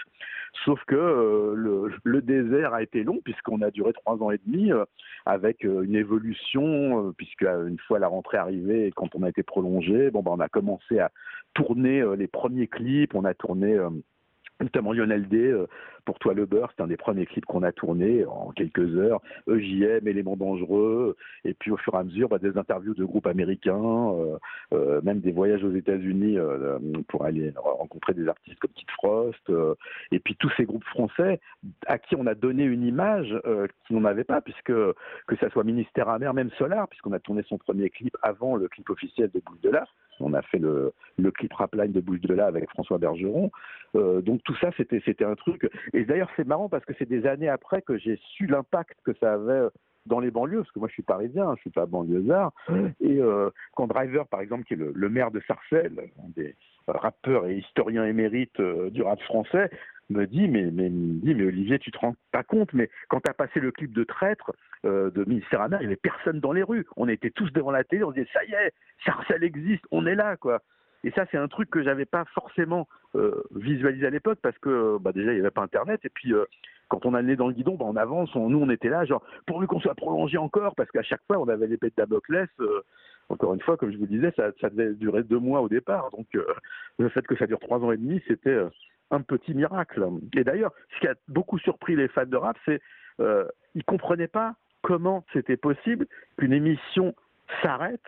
[0.65, 4.73] Sauf que euh, le, désert a été long puisqu'on a duré trois ans et demi
[4.73, 4.85] euh,
[5.27, 10.11] avec une évolution puisque une fois la rentrée arrivée et quand on a été prolongé,
[10.11, 11.11] bon ben on a commencé à
[11.55, 13.79] tourner les premiers clips, on a tourné
[14.63, 15.67] notamment Lionel D euh,
[16.05, 19.21] pour toi le beurre, c'est un des premiers clips qu'on a tourné en quelques heures,
[19.47, 23.27] EJM, éléments dangereux, et puis au fur et à mesure bah, des interviews de groupes
[23.27, 24.39] américains, euh,
[24.73, 29.51] euh, même des voyages aux États-Unis euh, pour aller rencontrer des artistes comme Kid Frost,
[29.51, 29.75] euh,
[30.11, 31.41] et puis tous ces groupes français
[31.87, 35.51] à qui on a donné une image euh, qu'ils n'en avaient pas, puisque que ça
[35.51, 39.31] soit Ministère amer, même Solar, puisqu'on a tourné son premier clip avant le clip officiel
[39.33, 39.85] de Bouche de là.
[40.23, 43.51] On a fait le, le clip Rapline de Bouche de là avec François Bergeron.
[43.95, 45.69] Euh, donc tout ça, c'était c'était un truc.
[45.93, 49.13] Et d'ailleurs, c'est marrant parce que c'est des années après que j'ai su l'impact que
[49.21, 49.69] ça avait
[50.07, 52.53] dans les banlieues, parce que moi je suis parisien, hein, je suis pas banlieusard.
[53.01, 56.57] Et euh, quand Driver, par exemple, qui est le, le maire de Sarcelles, un des
[56.89, 59.71] rappeurs et historiens émérites euh, du rap français,
[60.11, 63.21] me dit mais, mais, me dit, mais Olivier, tu te rends pas compte, mais quand
[63.21, 64.53] tu as passé le clip de Traître
[64.85, 66.87] euh, de Ministère Amer, il n'y avait personne dans les rues.
[66.97, 68.73] On était tous devant la télé, on disait ça y est,
[69.05, 70.61] Sarcelles existe, on est là, quoi.
[71.05, 74.99] Et ça, c'est un truc que j'avais pas forcément euh, visualisé à l'époque parce que
[74.99, 76.01] bah, déjà, il n'y avait pas Internet.
[76.05, 76.45] Et puis, euh,
[76.89, 78.35] quand on a le nez dans le guidon, bah, on avance.
[78.37, 81.39] On- nous, on était là, genre, pourvu qu'on soit prolongé encore, parce qu'à chaque fois,
[81.39, 82.49] on avait l'épée de Damoclès.
[83.29, 86.11] encore une fois, comme je vous disais, ça, ça devait durer deux mois au départ.
[86.11, 86.27] Donc,
[86.99, 88.61] le fait que ça dure trois ans et demi, c'était
[89.13, 90.05] un petit miracle.
[90.37, 92.81] Et d'ailleurs, ce qui a beaucoup surpris les fans de rap, c'est
[93.21, 97.15] euh, ils comprenaient pas comment c'était possible qu'une émission
[97.63, 98.03] s'arrête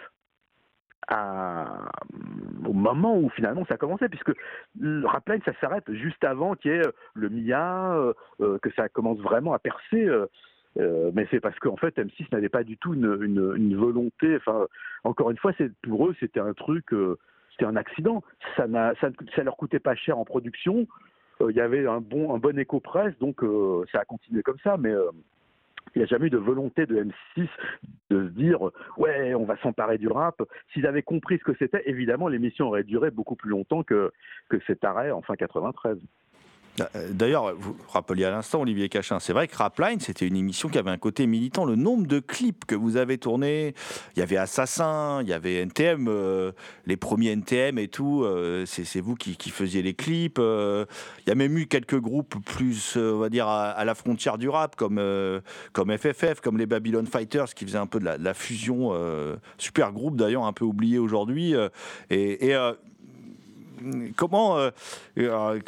[2.64, 4.32] au moment où finalement ça a commencé, puisque
[4.78, 8.70] le Rapline, ça s'arrête juste avant qu'il y ait euh, le Mia, euh, euh, que
[8.72, 10.08] ça commence vraiment à percer.
[10.76, 14.38] mais c'est parce qu'en fait, M6 n'avait pas du tout une, volonté.
[15.04, 16.86] Encore une fois, pour eux, c'était un truc,
[17.52, 18.22] c'était un accident.
[18.56, 18.66] Ça,
[19.00, 20.86] ça, leur coûtait pas cher en production.
[21.40, 23.44] Il y avait un bon, un bon écho presse, donc
[23.92, 24.76] ça a continué comme ça.
[24.76, 24.92] Mais
[25.94, 27.48] il n'y a jamais eu de volonté de M6
[28.10, 28.58] de se dire
[28.96, 30.42] ouais, on va s'emparer du rap.
[30.72, 34.12] S'ils avaient compris ce que c'était, évidemment, l'émission aurait duré beaucoup plus longtemps que,
[34.48, 35.98] que cet arrêt en fin 93.
[36.80, 40.68] Euh, D'ailleurs, vous rappeliez à l'instant, Olivier Cachin, c'est vrai que Rapline, c'était une émission
[40.68, 41.64] qui avait un côté militant.
[41.64, 43.74] Le nombre de clips que vous avez tournés,
[44.16, 46.52] il y avait Assassin, il y avait NTM, euh,
[46.86, 50.38] les premiers NTM et tout, euh, c'est vous qui, faisiez les clips.
[50.38, 54.48] il y a même eu quelques groupes plus, on va dire, à, la frontière du
[54.48, 55.00] rap, comme,
[55.72, 58.92] comme FFF, comme les Babylon Fighters, qui faisaient un peu de la, fusion.
[59.58, 61.54] super groupe d'ailleurs, un peu oublié aujourd'hui.
[62.10, 62.54] et.
[64.16, 64.70] Comment euh,
[65.18, 65.60] euh,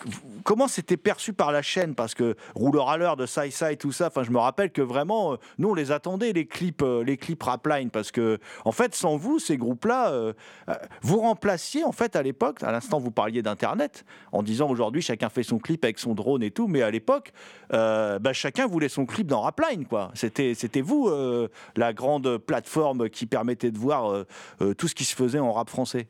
[0.45, 1.95] comment c'était perçu par la chaîne?
[1.95, 5.33] Parce que rouleur à l'heure de Sai tout ça enfin je me rappelle que vraiment
[5.33, 9.17] euh, nous on les attendait les clips les clips Rapline parce que en fait sans
[9.17, 10.13] vous ces groupes là
[11.03, 15.29] vous remplaciez en fait à l'époque à l'instant vous parliez d'internet en disant aujourd'hui chacun
[15.29, 17.33] fait son clip avec son drone et tout mais à l'époque
[17.71, 20.11] bah, chacun voulait son clip dans Rapline quoi.
[20.15, 21.11] C'était c'était vous
[21.77, 24.25] la grande plateforme qui permettait de voir
[24.77, 26.09] tout ce qui se faisait en rap français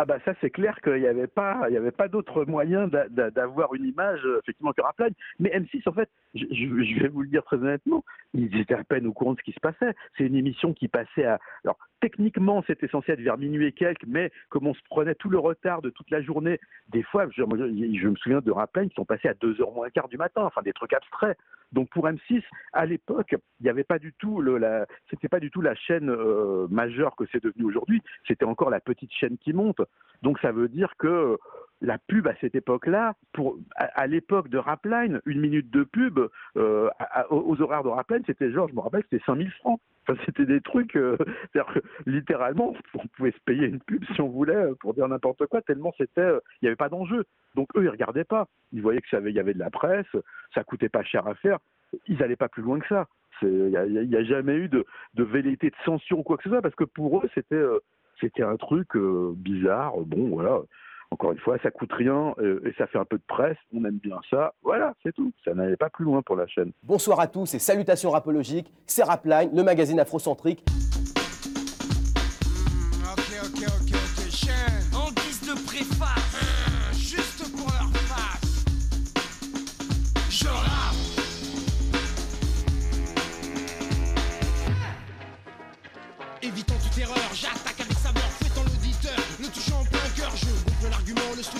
[0.00, 2.86] Ah bah ça c'est clair qu'il n'y avait pas, il y avait pas d'autre moyen
[2.86, 5.12] d'a- d'a- d'avoir une image euh, effectivement que Rapline.
[5.40, 9.08] Mais M6 en fait, je, vais vous le dire très honnêtement, ils étaient à peine
[9.08, 9.92] au courant de ce qui se passait.
[10.16, 14.06] C'est une émission qui passait à, alors techniquement c'était censé être vers minuit et quelques,
[14.06, 17.42] mais comme on se prenait tout le retard de toute la journée, des fois, je,
[17.42, 20.72] me souviens de Rapline qui sont passés à 2h moins quart du matin, enfin des
[20.74, 21.36] trucs abstraits.
[21.72, 25.40] Donc pour M6, à l'époque, il n'y avait pas du tout le, la, c'était pas
[25.40, 28.02] du tout la chaîne euh, majeure que c'est devenu aujourd'hui.
[28.26, 29.80] C'était encore la petite chaîne qui monte.
[30.22, 31.38] Donc ça veut dire que
[31.80, 36.18] la pub à cette époque-là, pour à, l'époque de Rapline, une minute de pub
[36.56, 36.90] euh,
[37.30, 39.80] aux horaires de Rapline, c'était genre, je me rappelle, c'était 5000 francs.
[40.08, 41.16] Enfin, c'était des trucs, euh,
[41.52, 45.06] c'est-à-dire que littéralement, on pouvait se payer une pub si on voulait euh, pour dire
[45.06, 47.24] n'importe quoi, tellement c'était, euh, il n'y avait pas d'enjeu.
[47.54, 48.48] Donc eux, ils regardaient pas.
[48.72, 50.06] Ils voyaient que ça y avait de la presse,
[50.54, 51.58] ça coûtait pas cher à faire.
[52.06, 53.06] Ils allaient pas plus loin que ça.
[53.42, 56.48] Il n'y a, a jamais eu de, de velléité de censure ou quoi que ce
[56.48, 57.78] soit, parce que pour eux, c'était euh,
[58.20, 59.96] c'était un truc euh, bizarre.
[59.98, 60.60] Bon, voilà.
[61.10, 63.56] Encore une fois, ça coûte rien euh, et ça fait un peu de presse.
[63.74, 64.52] On aime bien ça.
[64.62, 65.32] Voilà, c'est tout.
[65.44, 66.72] Ça n'allait pas plus loin pour la chaîne.
[66.82, 70.64] Bonsoir à tous et salutations rapologiques, c'est Rapline, le magazine afrocentrique.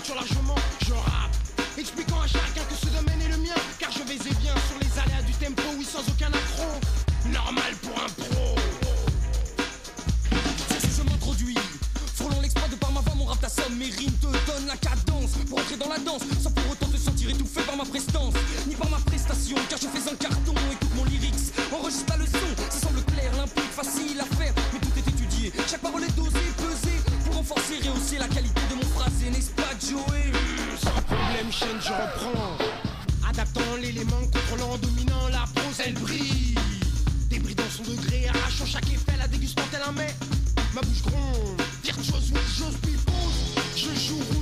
[0.08, 0.54] Structure largement,
[0.86, 1.36] je rappe,
[1.76, 4.78] expliquant à chacun que ce domaine est le mien, car je vais et viens sur
[4.80, 6.66] les aléas du tempo, oui sans aucun accro,
[7.30, 8.54] normal pour un pro.
[10.80, 11.58] Si je m'introduis.
[12.14, 15.32] Frôlant l'exploit de par ma voix, mon rap t'assomme, mes rimes te donnent la cadence
[15.48, 18.34] pour entrer dans la danse, sans pour autant te sentir étouffé par ma prestance,
[18.66, 20.54] ni par ma prestation, car je fais un carton.
[20.72, 24.92] Écoute mon lyrics, enregistre la leçon, ça semble clair, limpide, facile à faire, mais tout
[24.96, 25.52] est étudié.
[25.68, 28.57] Chaque parole est dosée, pesée, pour renforcer, rehausser la qualité
[29.30, 30.32] de n'est-ce pas, Joey
[30.82, 32.58] Sans problème, chaîne, je reprends.
[33.28, 36.54] Adaptant l'élément, contrôlant, dominant la prose, elle brille.
[37.28, 40.14] Débridant son degré, arrachant chaque effet, la dégustant tel un mets.
[40.74, 43.64] Ma bouche gronde, virtuose, oui, j'ose, puis pose.
[43.76, 44.37] Je joue,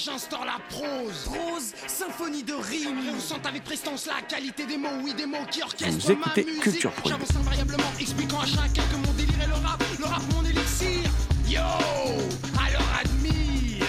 [0.00, 1.24] flow, j'instaure la prose.
[1.24, 3.10] Prose, symphonie de rimes.
[3.10, 6.50] Rehaussant avec prestance la qualité des mots, oui, des mots qui orchestrent Vous écoutez ma
[6.50, 6.62] musique.
[6.62, 6.92] Culture.
[7.06, 11.10] J'avance invariablement, expliquant à chacun que mon délire est le rap, le rap mon élixir.
[11.48, 13.86] Yo, alors admire.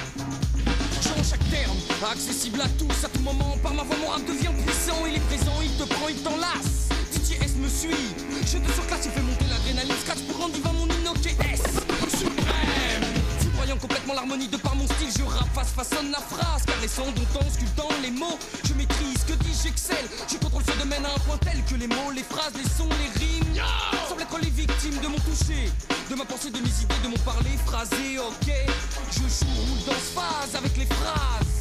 [1.01, 1.77] Change chaque terme,
[2.11, 3.57] accessible à tous, à tout moment.
[3.61, 5.05] Par ma voix, mon rap devient puissant.
[5.07, 6.89] Il est présent, il te prend, il t'enlace.
[7.13, 8.13] DJ S me suit.
[8.45, 9.95] Je te surclasse, il fait monter l'adrénaline.
[10.01, 11.70] Scratch pour rendre vivant mon Inoke S.
[13.79, 16.63] Complètement l'harmonie de par mon style, je face façonne la phrase.
[16.65, 18.37] Caressant, domptant, sculptant les mots.
[18.67, 20.05] Je maîtrise, que dis j'excelle.
[20.27, 22.89] Je contrôle ce domaine à un point tel que les mots, les phrases, les sons,
[22.89, 23.61] les rimes
[24.07, 25.71] semblent être les victimes de mon toucher.
[26.09, 28.51] De ma pensée, de mes idées, de mon parler phrasé, ok.
[29.11, 31.51] Je joue, roule dans phase avec les phrases.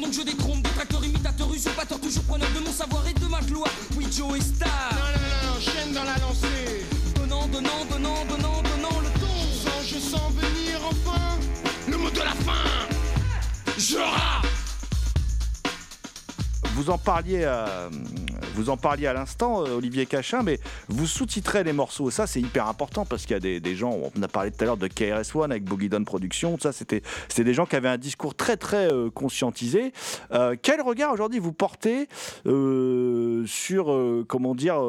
[0.00, 3.70] Donc je détrompe Détracteur, imitateur, usurpateur, toujours preneur de mon savoir et de ma gloire.
[3.96, 4.68] Oui Joe est star.
[4.92, 6.84] Non, non, non, non, chaîne dans la lancée.
[7.14, 9.34] Donnant, donnant, donnant, donnant, donnant le ton.
[9.52, 11.38] Je sens, je sens venir enfin
[11.88, 12.52] Le mot de la fin.
[13.78, 14.46] Je rappe
[16.74, 17.88] Vous en parliez à,
[18.56, 22.10] vous en parliez à l'instant, euh, Olivier Cachin, mais vous sous-titrez les morceaux.
[22.10, 24.64] Ça, c'est hyper important parce qu'il y a des, gens, on a parlé tout à
[24.64, 27.02] l'heure de KRS-One avec Boogie Down Productions, ça, c'était
[27.36, 29.92] des gens qui avaient un discours très, très euh, conscientisé.
[30.32, 32.08] Euh, quel regard aujourd'hui vous portez
[33.46, 34.80] sur, comment dire,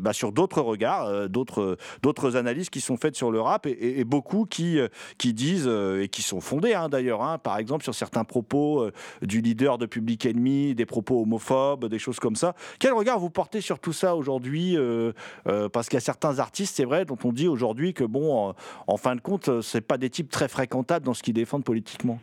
[0.00, 4.44] bah, sur d'autres regards, d'autres d'autres analyses qui sont faites sur le rap et, beaucoup
[4.44, 4.78] qui,
[5.18, 8.88] qui disent, et qui sont fondées hein, d'ailleurs, hein, par exemple sur certains propos
[9.22, 12.54] du leader de Public Enemy, des propos homophobes, des choses comme ça.
[12.78, 15.12] Quel regard vous portez sur tout ça aujourd'hui euh,
[15.46, 18.54] euh, Parce qu'il y a certains artistes, c'est vrai, dont on dit aujourd'hui que, bon,
[18.86, 21.64] en, fin de compte, euh, c'est pas des types très fréquentables dans ce qu'ils défendent
[21.64, 22.18] politiquement.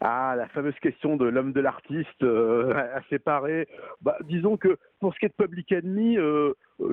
[0.00, 3.68] Ah, la fameuse question de l'homme de l'artiste à séparer.
[4.00, 6.18] Bah, disons que pour ce qui est de Public Enemy,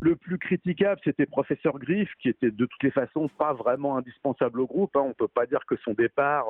[0.01, 4.61] le plus critiquable, c'était Professeur Griff, qui était de toutes les façons pas vraiment indispensable
[4.61, 4.95] au groupe.
[4.95, 5.05] Hein.
[5.05, 6.45] On peut pas dire que son départ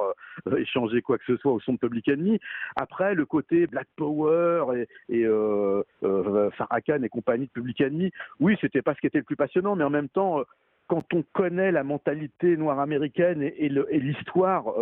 [0.48, 2.40] euh, ait changé quoi que ce soit au son de Public Enemy.
[2.76, 8.12] Après, le côté Black Power et, et euh, euh, Farrakhan et compagnie de Public Enemy,
[8.40, 10.44] oui, c'était pas ce qui était le plus passionnant, mais en même temps, euh,
[10.88, 14.74] quand on connaît la mentalité noire américaine et, l'histoire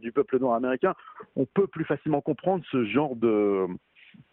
[0.00, 0.94] du peuple noir américain,
[1.36, 3.66] on peut plus facilement comprendre ce genre de,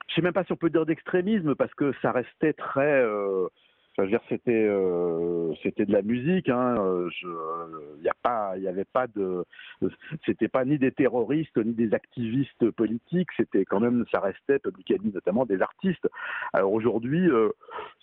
[0.08, 3.48] je sais même pas si on peut dire d'extrémisme parce que ça restait très euh,
[3.96, 7.28] ça veut dire c'était euh, c'était de la musique hein euh, je
[7.98, 9.46] il y a pas avait pas de
[10.26, 14.92] c'était pas ni des terroristes ni des activistes politiques c'était quand même ça restait Public
[14.92, 16.08] Enemy notamment des artistes.
[16.54, 17.50] Alors aujourd'hui euh,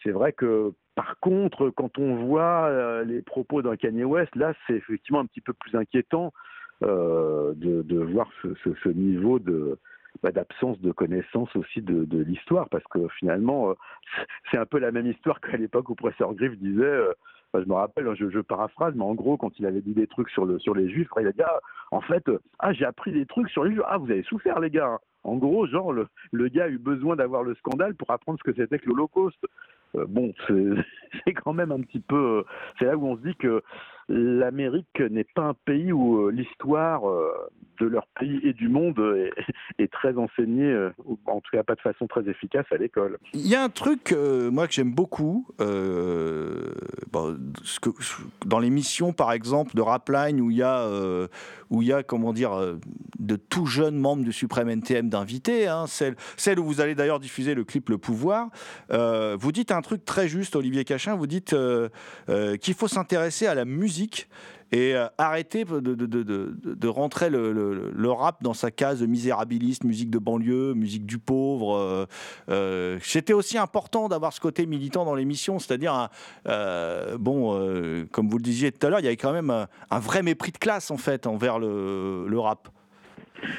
[0.03, 4.55] c'est vrai que par contre quand on voit euh, les propos d'un Kanye West là
[4.67, 6.33] c'est effectivement un petit peu plus inquiétant
[6.83, 9.79] euh, de, voir ce niveau de
[10.31, 13.75] d'absence de connaissance aussi de, de l'histoire parce que finalement euh,
[14.51, 17.13] c'est un peu la même histoire qu'à l'époque où professeur Griff disait euh,
[17.55, 20.07] je me rappelle hein, je, je paraphrase mais en gros quand il avait dit des
[20.07, 21.59] trucs sur le sur les juifs il a dit ah,
[21.91, 23.85] en fait euh, ah j'ai appris des trucs sur les juifs.
[23.89, 27.17] Ah vous avez souffert les gars en gros genre le, le gars a eu besoin
[27.17, 29.45] d'avoir le scandale pour apprendre ce que c'était que l'Holocauste.
[29.97, 32.45] Euh, bon c'est quand même un petit peu
[32.79, 33.63] c'est là où on se dit que
[34.09, 37.31] l'Amérique n'est pas un pays où euh, l'histoire euh,
[37.81, 39.33] de leur pays et du monde est,
[39.83, 40.91] est très enseignée, euh,
[41.27, 43.19] en tout cas pas de façon très efficace à l'école.
[43.35, 46.73] Il y a un truc, euh, moi, que j'aime beaucoup, euh,
[47.11, 47.91] bon, ce que-
[48.47, 51.29] dans l'émission, par exemple, de Rapline, où il y a, euh,
[51.71, 52.79] où il y a comment dire, euh,
[53.19, 57.21] de tout jeunes membres du Suprême NTM d'invités, hein, celle, celle où vous allez d'ailleurs
[57.21, 58.49] diffuser le clip Le Pouvoir,
[58.93, 61.89] euh, vous dites un truc très juste, Olivier Cachin, vous dites euh,
[62.29, 63.92] euh, qu'il faut s'intéresser à la musique
[64.73, 71.05] et euh, arrêter de, rentrer le, rap dans sa case misérabiliste, musique de banlieue, musique
[71.05, 71.77] du pauvre.
[71.77, 72.07] euh,
[72.49, 76.09] euh, C'était aussi important d'avoir ce côté militant dans l'émission, c'est-à-dire,
[77.19, 80.23] bon, comme vous le disiez tout à l'heure, il y avait quand même un, vrai
[80.23, 82.69] mépris de classe en fait envers le, rap.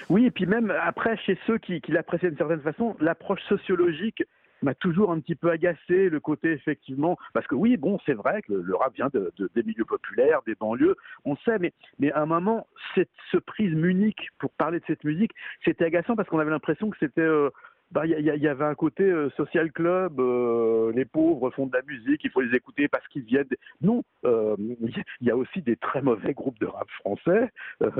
[0.09, 4.23] Oui, et puis même après, chez ceux qui, qui l'apprécient d'une certaine façon, l'approche sociologique
[4.63, 8.41] m'a toujours un petit peu agacé, le côté effectivement, parce que oui, bon, c'est vrai
[8.41, 10.95] que le, rap vient de, de- des milieux populaires, des banlieues,
[11.25, 15.03] on sait, mais, mais à un moment, cette, ce prisme unique pour parler de cette
[15.03, 15.31] musique,
[15.63, 17.21] c'était agaçant parce qu'on avait l'impression que c'était...
[17.21, 17.49] euh,
[17.93, 21.83] bah, il y, avait un côté euh, social club, euh, les pauvres font de la
[21.83, 23.45] musique, il faut les écouter parce qu'ils viennent.
[23.81, 27.51] Non, euh, il y a- aussi des très mauvais groupes de rap français,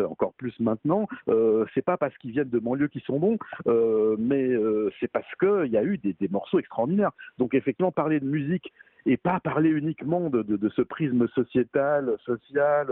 [0.10, 1.08] encore plus maintenant.
[1.74, 3.38] C'est pas parce qu'ils viennent de banlieues qu'ils sont bons,
[4.18, 4.52] mais
[5.00, 7.12] c'est parce qu'il y a eu des morceaux extraordinaires.
[7.38, 8.72] Donc effectivement, parler de musique
[9.06, 12.88] et pas parler uniquement de, ce prisme sociétal, social.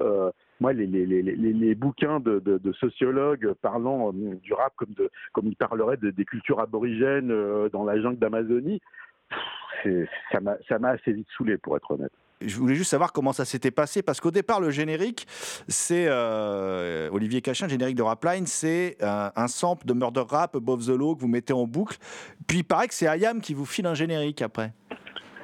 [0.00, 0.30] euh,
[0.60, 4.72] moi, les, bouquins de, sociologues parlant euh, du rap
[5.32, 8.80] comme, ils parleraient de- des cultures aborigènes euh, dans la jungle d'Amazonie,
[10.32, 12.12] ça m'a assez vite saoulé, pour être honnête.
[12.40, 15.26] Je voulais juste savoir comment ça s'était passé, parce qu'au départ, le générique,
[15.66, 16.08] c'est
[17.10, 21.20] Olivier Cachin, générique de Rapline, c'est un sample de Murder Rap, Above the Law, que
[21.20, 21.96] vous mettez en boucle.
[22.46, 24.72] Puis il paraît que c'est Ayam qui vous file un générique après.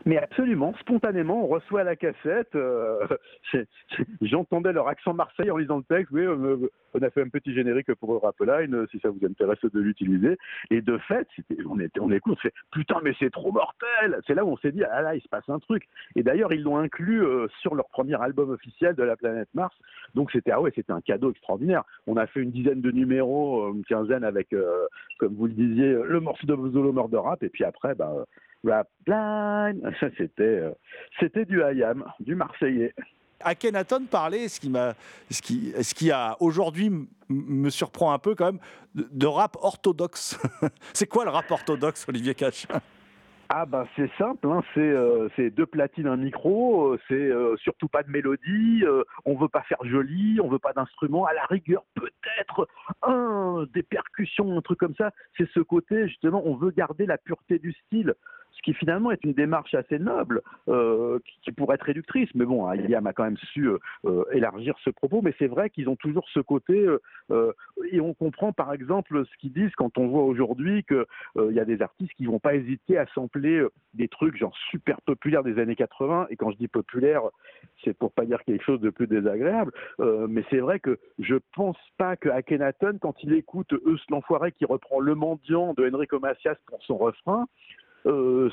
[0.07, 2.55] Mais absolument, spontanément, on reçoit la cassette.
[2.55, 3.07] euh,
[4.21, 6.13] J'entendais leur accent marseillais en lisant le texte.
[6.13, 9.65] Oui, euh, on a fait un petit générique pour Rapline, euh, si ça vous intéresse
[9.65, 10.37] de l'utiliser.
[10.71, 11.27] Et de fait,
[11.69, 14.21] on, était, on écoute, on fait putain, mais c'est trop mortel.
[14.27, 15.89] C'est là où on s'est dit ah là, il se passe un truc.
[16.17, 19.75] Et d'ailleurs, ils l'ont inclus euh, sur leur premier album officiel de la planète Mars.
[20.15, 21.85] Donc c'était ah ouais, c'était un cadeau extraordinaire.
[22.07, 24.87] On a fait une dizaine de numéros, euh, une quinzaine avec, euh,
[25.19, 27.43] comme vous le disiez, le morceau de Zolo Murder Rap.
[27.43, 28.13] Et puis après, bah,
[28.65, 30.71] Rapline, ça c'était euh,
[31.21, 32.95] c'était du Hayam, du Marseillais.
[33.41, 34.95] Akhenaton parlait, ce qui, m'a,
[35.31, 38.61] ce qui, ce qui a aujourd'hui m- me surprend un peu quand même,
[38.95, 40.41] de, de rap orthodoxe.
[40.95, 42.81] c'est quoi le rap orthodoxe, Olivier Cachin
[43.51, 47.55] Ah ben c'est simple, hein, c'est euh, c'est deux platines, un micro, euh, c'est euh,
[47.59, 48.83] surtout pas de mélodie,
[49.27, 52.67] on veut pas faire joli, on veut pas d'instrument, à la rigueur peut-être
[53.03, 55.11] un des percussions, un truc comme ça.
[55.37, 58.15] C'est ce côté justement, on veut garder la pureté du style,
[58.57, 62.29] ce qui finalement est une démarche assez noble, euh, qui, pourrait être réductrice.
[62.35, 65.47] Mais bon, hein, Iliam a quand même su euh, euh, élargir ce propos, mais c'est
[65.47, 67.01] vrai qu'ils ont toujours ce côté, euh,
[67.31, 67.53] euh,
[67.91, 71.61] et on comprend par exemple ce qu'ils disent quand on voit aujourd'hui que euh, y
[71.61, 75.59] a des artistes qui vont pas hésiter à sampler des trucs genre super populaires des
[75.59, 77.23] années 80 et quand je dis populaire
[77.83, 79.73] c'est pour pas dire quelque chose de plus désagréable.
[79.99, 84.65] Mais c'est vrai que je pense pas que Akhenaton quand il écoute Eus l'enfoiré qui
[84.65, 87.47] reprend Le Mendiant de Enrico Macias pour son refrain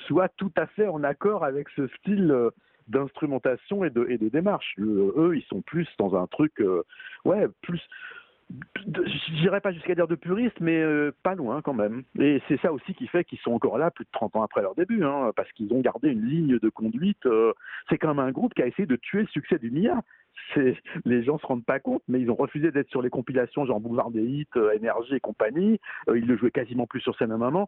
[0.07, 2.49] soit tout à fait en accord avec ce style euh,
[2.87, 4.75] d'instrumentation et de, démarche.
[4.79, 6.83] Eux, ils sont plus dans un truc, euh,
[7.25, 7.81] ouais, plus
[8.85, 12.03] je dirais pas jusqu'à dire de puristes, mais euh, pas loin quand même.
[12.19, 14.61] Et c'est ça aussi qui fait qu'ils sont encore là plus de 30 ans après
[14.61, 17.25] leur début, hein, parce qu'ils ont gardé une ligne de conduite.
[17.25, 17.53] euh,
[17.89, 20.01] c'est quand même un groupe qui a essayé de tuer le succès du Mia.
[21.05, 23.79] Les gens se rendent pas compte, mais ils ont refusé d'être sur les compilations genre
[23.79, 25.79] Boulevard des Hits, euh, Énergie et compagnie.
[26.09, 27.67] Euh, ils le jouaient quasiment plus sur scène à un moment.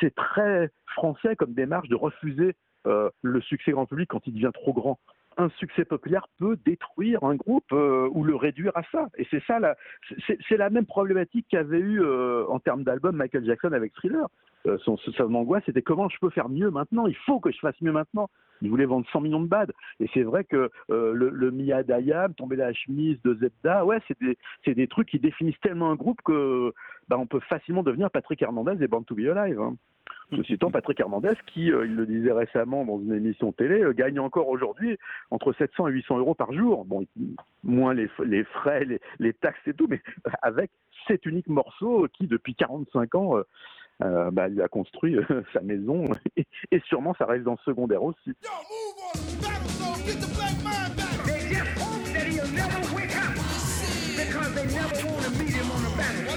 [0.00, 2.54] C'est, très français comme démarche de refuser
[2.86, 4.98] euh, le succès grand public quand il devient trop grand
[5.38, 9.08] un succès populaire peut détruire un groupe euh, ou le réduire à ça.
[9.16, 9.58] Et c'est ça,
[10.26, 14.26] c'est, la même problématique qu'avait eu euh, en termes d'album Michael Jackson avec Thriller.
[14.66, 17.06] Euh, son, son angoisse, c'était comment je peux faire mieux maintenant?
[17.06, 18.28] Il faut que je fasse mieux maintenant.
[18.60, 19.72] Il voulait vendre 100 millions de bad.
[20.00, 24.20] Et c'est vrai que le, le Mia Dayam, tomber la chemise de Zebda, ouais, c'est
[24.20, 26.74] des, c'est des trucs qui définissent tellement un groupe que
[27.06, 29.60] bah, on peut facilement devenir Patrick Hernandez et Born to Be Alive.
[29.60, 29.76] Hein.
[30.36, 33.92] Ceci étant, Patrick Hernandez, qui, euh, il le disait récemment dans une émission télé, euh,
[33.92, 34.98] gagne encore aujourd'hui
[35.30, 36.84] entre 700 et 800 euros par jour.
[36.84, 37.04] Bon,
[37.64, 40.02] moins les, les frais, les, les taxes et tout, mais
[40.42, 40.70] avec
[41.06, 43.42] cet unique morceau qui, depuis 45 ans, euh,
[44.02, 46.04] euh, bah, il a construit euh, sa maison
[46.36, 48.34] et, et sûrement sa résidence secondaire aussi.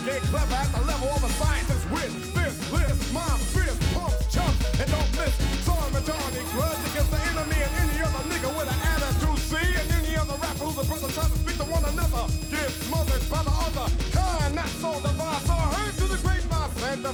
[0.07, 3.11] And clever at the level of a scientist with this list.
[3.11, 5.35] My fist pumps, chumps, and don't miss.
[5.67, 9.39] Sorry, majority grudge against the enemy and any other nigga with an attitude.
[9.51, 12.23] See, and any other rapper who's a brother trying to speak to one another.
[12.47, 15.43] Get smothered by the other kind, not so divine.
[15.43, 17.11] So I heard to the grapevine, send the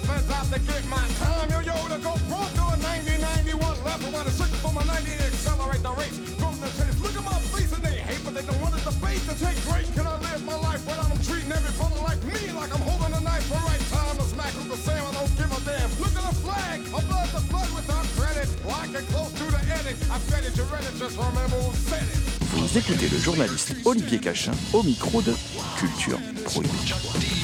[22.55, 25.34] Vous écoutez le journaliste Olivier Cachin au micro de
[25.78, 27.43] Culture Prohibée.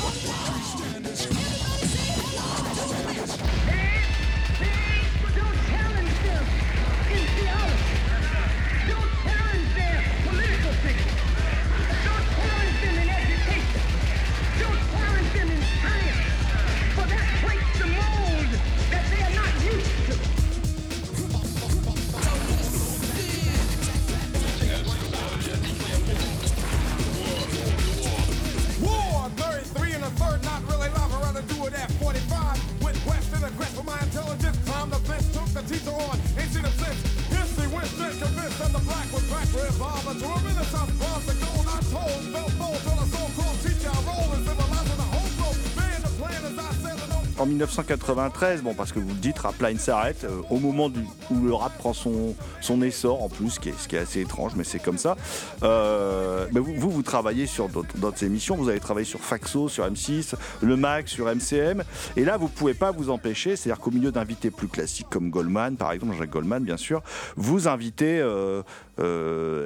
[47.70, 50.92] 1993, bon, parce que vous le dites, Rapline s'arrête euh, au moment
[51.30, 54.64] où le rap prend son, son essor en plus, ce qui est, assez étrange, mais
[54.64, 55.16] c'est comme ça.
[55.62, 60.76] Euh, vous, vous, travaillez sur d'autres émissions, vous avez travaillé sur Faxo, sur M6, Le
[60.78, 61.84] Mag, sur MCM,
[62.18, 65.78] et là, vous pouvez pas vous empêcher, c'est-à-dire qu'au milieu d'invités plus classiques comme Goldman,
[65.78, 67.04] par exemple, Jacques Goldman, bien sûr,
[67.36, 68.64] vous invitez euh,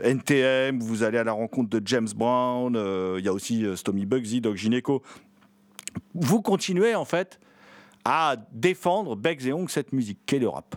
[0.04, 2.74] NTM, vous allez à la rencontre de James Brown,
[3.18, 5.02] il y a aussi Stomy Bugsy, Doc Gineco.
[6.16, 7.40] Vous continuez, en fait,
[8.06, 10.20] à défendre Bex et Ong cette musique.
[10.26, 10.76] Qu'est le rap.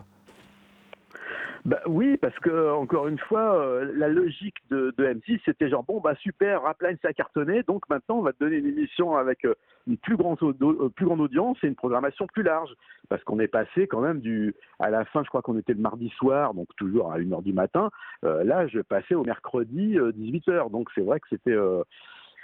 [1.67, 5.83] Bah oui, parce que encore une fois, euh, la logique de, de M6, c'était genre
[5.83, 9.17] bon bah super, Rapline ça a cartonné, donc maintenant on va te donner une émission
[9.17, 9.53] avec euh,
[9.85, 12.73] une plus grande, euh, plus grande audience et une programmation plus large,
[13.09, 15.81] parce qu'on est passé quand même du, à la fin, je crois qu'on était le
[15.81, 17.89] mardi soir, donc toujours à 1h du matin,
[18.23, 21.57] là je passais au mercredi 18h, donc c'est vrai que c'était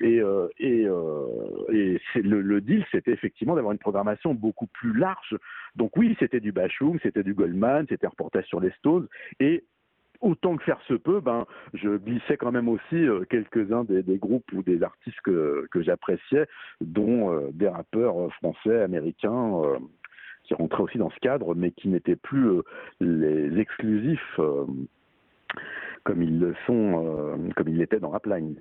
[0.01, 5.37] et, euh, euh, le, deal, c'était effectivement d'avoir une programmation beaucoup plus large.
[5.75, 9.07] Donc oui, c'était du Bashung, c'était du Goldman, c'était un reportage sur les Stones.
[9.39, 9.63] Et
[10.21, 14.51] autant que faire se peut, ben, je glissais quand même aussi euh, quelques-uns des, groupes
[14.53, 16.47] ou des artistes que, j'appréciais,
[16.81, 19.61] dont des rappeurs français, américains,
[20.43, 22.61] qui rentraient aussi dans ce cadre, mais qui n'étaient plus
[22.99, 24.39] les exclusifs
[26.03, 26.53] comme ils le
[27.65, 28.55] l'étaient dans Rapline.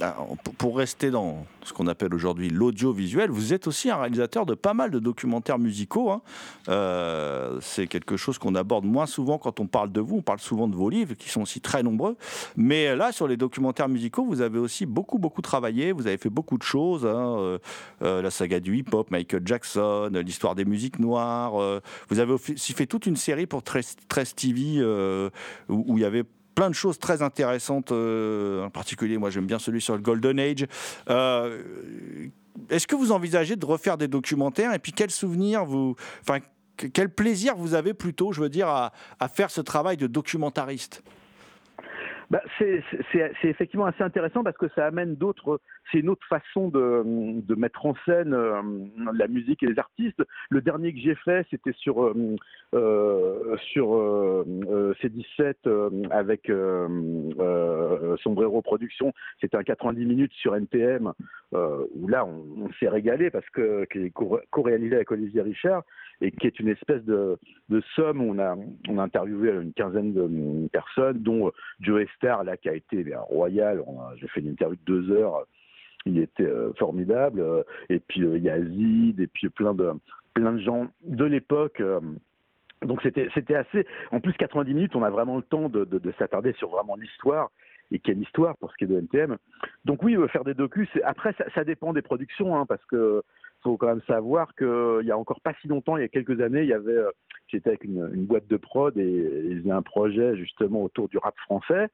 [0.00, 4.54] Alors, pour- rester dans ce qu'on appelle aujourd'hui l'audiovisuel, vous êtes aussi un réalisateur de
[4.54, 6.10] pas mal de documentaires musicaux.
[6.10, 6.20] hein.
[6.68, 10.16] Euh, c'est quelque chose qu'on aborde moins souvent quand on parle de vous.
[10.16, 12.16] On parle souvent de vos livres, qui sont aussi très nombreux.
[12.56, 15.92] Mais là, sur les documentaires musicaux, vous avez aussi beaucoup, beaucoup travaillé.
[15.92, 17.06] Vous avez fait beaucoup de choses.
[17.06, 17.36] hein.
[17.38, 17.58] Euh,
[18.02, 21.52] euh, la saga du hip-hop, Michael Jackson, l'histoire des musiques noires.
[22.08, 23.96] vous avez aussi fait toute une série pour Tress
[24.34, 24.82] TV
[25.68, 26.24] où il y avait
[26.54, 27.92] plein de choses très intéressantes.
[27.92, 30.66] euh, en particulier, moi, j'aime bien celui sur le Golden Age.
[31.10, 31.62] Euh,
[32.70, 35.96] Est-ce que vous envisagez de refaire des documentaires Et puis, quel souvenir vous.
[36.22, 36.38] Enfin,
[36.76, 40.06] que- quel plaisir vous avez plutôt, je veux dire, à, à faire ce travail de
[40.06, 41.02] documentariste?
[42.34, 42.82] Bah, c'est
[43.44, 45.60] effectivement assez intéressant parce que ça amène d'autres.
[45.92, 48.60] C'est une autre façon de, mettre en scène euh,
[49.16, 50.20] la musique et les artistes.
[50.50, 52.34] Le dernier que j'ai fait, c'était sur euh,
[52.74, 56.50] euh, sur euh, euh, C17 euh, avec
[58.24, 59.12] Sombrero Productions.
[59.40, 64.06] C'était un 90 minutes sur euh, où là on, on s'est régalé parce que qui
[64.06, 65.84] est co- co-réalisé avec Olivier Richard
[66.24, 67.38] et qui est une espèce de,
[67.94, 68.56] somme on a
[68.88, 73.18] on a interviewé une quinzaine de personnes dont Joe Star là qui a été ben,
[73.20, 73.80] royal.
[73.80, 75.44] A- J'ai fait une interview de deux heures.
[76.06, 77.40] Il était euh, formidable.
[77.40, 79.92] euh, Et puis euh, Yazid et puis plein de
[80.34, 81.80] plein de gens de l'époque.
[81.80, 82.00] euh,
[82.82, 83.86] donc c'était assez.
[84.10, 86.96] En plus 90 minutes, on a vraiment le temps de, de, de s'attarder sur vraiment
[86.96, 87.50] l'histoire
[87.92, 89.36] et quelle histoire pour ce qui est de NTM.
[89.84, 90.88] Donc oui, euh, faire des docus.
[91.04, 93.22] Après, ça, ça dépend des productions, hein, parce que
[93.64, 96.40] faut quand même savoir qu'il y a encore pas si longtemps, il y a quelques
[96.40, 97.10] années, il y avait, euh,
[97.48, 101.36] j'étais avec une, boîte de prod et ils faisaient un projet justement autour du rap
[101.38, 101.88] français.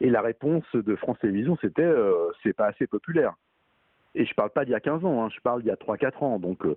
[0.00, 3.34] Et la réponse de France Télévisions, c'était euh, c'est pas assez populaire.
[4.14, 5.76] Et je parle pas d'il y a 15 ans, hein, je parle d'il y a
[5.76, 6.38] 3-4 ans.
[6.38, 6.74] Donc euh,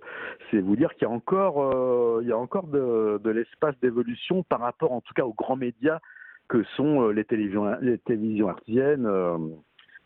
[0.50, 4.42] c'est vous dire qu'il y a encore, euh, il y a encore de, l'espace d'évolution
[4.42, 6.00] par rapport en tout cas aux grands médias
[6.48, 9.38] que sont euh, les télévisions, les télévisions euh,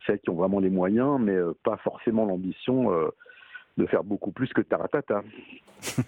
[0.06, 3.08] celles qui ont vraiment les moyens, mais euh, pas forcément l'ambition euh,
[3.76, 5.22] de faire beaucoup plus que Taratata.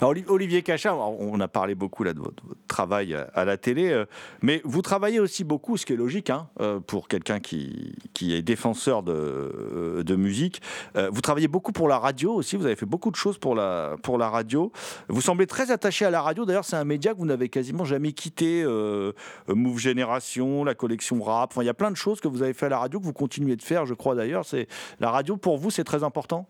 [0.00, 4.06] Oli- Olivier Cachin, on a parlé beaucoup là de votre, travail à, la télé, euh,
[4.40, 8.42] mais vous travaillez aussi beaucoup, ce qui est logique hein, euh, pour quelqu'un qui, est
[8.42, 10.62] défenseur de, euh, musique.
[10.96, 13.54] Euh, vous travaillez beaucoup pour la radio aussi, vous avez fait beaucoup de choses pour
[13.54, 14.72] la, pour la radio.
[15.08, 17.84] Vous semblez très attaché à la radio, d'ailleurs c'est un média que vous n'avez quasiment
[17.84, 19.12] jamais quitté, euh,
[19.48, 22.42] euh, Move Génération, la collection rap, enfin, il y a plein de choses que vous
[22.42, 24.44] avez fait à la radio, que vous continuez de faire, je crois d'ailleurs.
[24.44, 24.66] C'est
[25.00, 26.46] La radio, pour vous, c'est très important?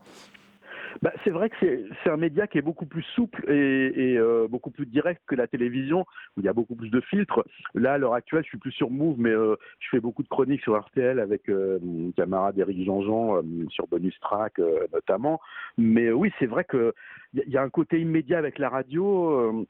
[1.01, 1.57] Bah, c'est vrai que
[2.05, 5.35] c'est un média qui est beaucoup plus souple et, et, euh, beaucoup plus direct que
[5.35, 6.01] la télévision,
[6.37, 7.43] où il y a beaucoup plus de filtres.
[7.75, 10.29] Là, à l'heure actuelle, je suis plus sur Move, mais euh, je fais beaucoup de
[10.29, 15.41] chroniques sur RTL avec euh, mon camarade Eric Jean-Jean euh, sur Bonus Track euh, notamment.
[15.79, 16.93] Mais oui, c'est vrai que
[17.35, 19.31] il y, y a un côté immédiat avec la radio.
[19.31, 19.65] euh,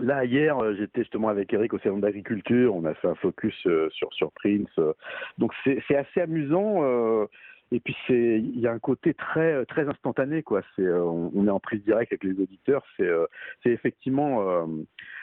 [0.00, 2.74] Là, hier, j'étais justement avec Eric au Salon d'agriculture.
[2.74, 4.70] On a fait un focus euh, sur, sur Prince.
[5.36, 6.78] Donc, c'est assez amusant.
[6.82, 7.26] euh,
[7.74, 10.42] et puis, c'est il y a un côté très, très instantané.
[10.42, 10.60] quoi.
[10.76, 12.84] C'est euh, on est en prise directe avec les auditeurs.
[12.96, 13.24] C'est euh,
[13.62, 14.42] c'est effectivement.
[14.46, 14.66] euh,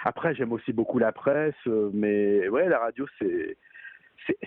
[0.03, 1.53] Après, j'aime aussi beaucoup la presse.
[1.93, 3.55] Mais ouais, la radio, c'est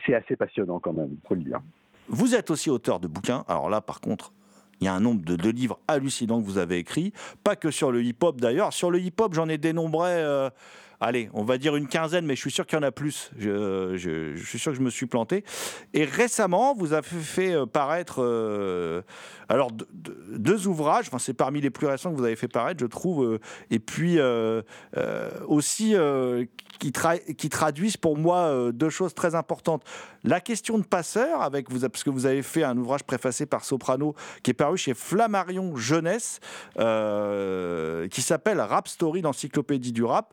[0.04, 1.60] c'est- assez passionnant quand même, faut le dire.
[2.08, 3.44] Vous êtes aussi auteur de bouquins.
[3.46, 4.32] Alors là, par contre,
[4.80, 7.12] il y a un nombre de, livres hallucinants que vous avez écrits.
[7.44, 8.72] Pas que sur le hip-hop d'ailleurs.
[8.72, 10.48] Sur le hip-hop, j'en ai dénombré,
[11.02, 13.30] allez, on va dire une quinzaine, mais je suis sûr qu'il y en a plus.
[13.38, 15.44] Je, suis sûr que je me suis planté.
[15.94, 19.02] Et récemment, vous avez fait euh, paraître euh,
[19.48, 21.06] alors de- de- deux ouvrages.
[21.08, 23.24] Enfin, c'est parmi les plus récents que vous avez fait paraître, je trouve.
[23.24, 23.38] euh,
[23.70, 24.18] et puis
[25.46, 25.94] aussi
[26.78, 29.82] qui, tra- qui traduisent pour moi deux choses très importantes.
[30.24, 33.64] La question de passeur, avec vous, parce que vous avez fait un ouvrage préfacé par
[33.64, 36.38] Soprano qui est paru chez Flammarion Jeunesse,
[38.10, 40.32] qui s'appelle Rap Story, l'encyclopédie du rap.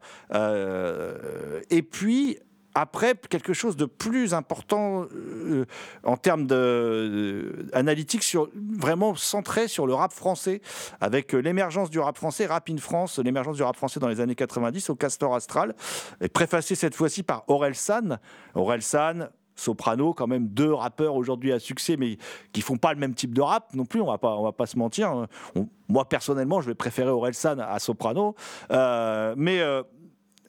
[1.69, 2.37] Et puis,
[2.75, 5.65] après, quelque chose de plus important euh,
[6.03, 10.61] en termes de, euh, analytique, sur, vraiment centré sur le rap français,
[11.01, 14.21] avec euh, l'émergence du rap français, Rap in France, l'émergence du rap français dans les
[14.21, 15.75] années 90 au Castor Astral,
[16.21, 18.19] et préfacé cette fois-ci par Aurel San.
[18.53, 22.17] Aurel San, Soprano, quand même deux rappeurs aujourd'hui à succès, mais
[22.53, 23.99] qui font pas le même type de rap non plus.
[23.99, 25.27] On va pas, on va pas se mentir.
[25.55, 28.35] On- moi personnellement, je vais préférer Aurel San à Soprano,
[28.71, 29.83] Euh, mais euh,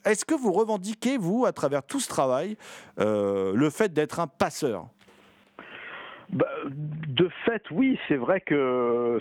[0.05, 2.57] est-ce que vous revendiquez, vous, à travers tout ce travail,
[2.99, 4.87] euh, le fait d'être un passeur?
[6.31, 9.21] Bah, de fait, oui, c'est vrai que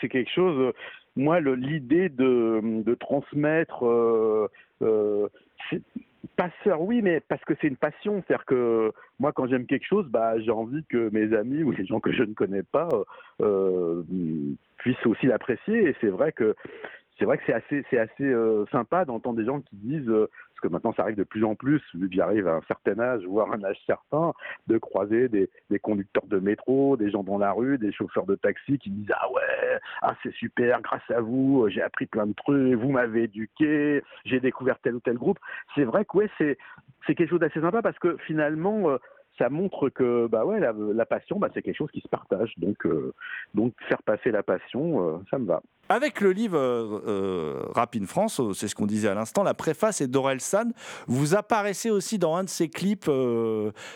[0.00, 0.72] c'est quelque chose.
[1.16, 4.48] Moi, l'idée de, transmettre, euh,
[4.82, 5.28] euh,
[6.36, 8.22] passeur, oui, mais parce que c'est une passion.
[8.26, 11.86] C'est-à-dire que moi, quand j'aime quelque chose, bah, j'ai envie que mes amis ou les
[11.86, 12.88] gens que je ne connais pas
[14.78, 15.88] puissent aussi l'apprécier.
[15.88, 16.54] Et c'est vrai que
[17.18, 20.28] c'est vrai que c'est assez, c'est assez euh, sympa d'entendre des gens qui disent, euh,
[20.50, 22.98] parce que maintenant ça arrive de plus en plus, vu que j'arrive à un certain
[22.98, 24.32] âge, voire un âge certain,
[24.66, 28.36] de croiser des, des conducteurs de métro, des gens dans la rue, des chauffeurs de
[28.36, 32.34] taxi qui disent ah ouais, ah c'est super, grâce à vous, j'ai appris plein de
[32.34, 35.38] trucs, vous m'avez éduqué, j'ai découvert tel ou tel groupe.
[35.74, 36.56] C'est vrai que ouais, c'est
[37.06, 38.98] c'est quelque chose d'assez sympa parce que finalement euh,
[39.38, 42.84] ça montre que bah ouais la, passion bah, c'est quelque chose qui se partage donc
[42.86, 43.14] euh,
[43.54, 44.68] donc faire passer la passion
[45.00, 45.62] euh, ça me va.
[45.90, 49.54] Avec le livre euh, euh, Rap in France, c'est ce qu'on disait à l'instant, la
[49.54, 50.72] préface est d'Aurel San.
[51.06, 53.10] Vous apparaissez aussi dans un de ses clips.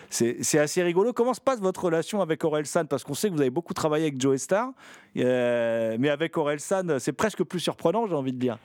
[0.09, 1.13] c'est assez rigolo.
[1.13, 3.75] Comment se passe votre relation avec Aurel San Parce qu'on sait que vous avez beaucoup
[3.75, 4.71] travaillé avec Joe Star,
[5.15, 8.59] mais avec Aurel San, c'est presque plus surprenant, j'ai envie de dire.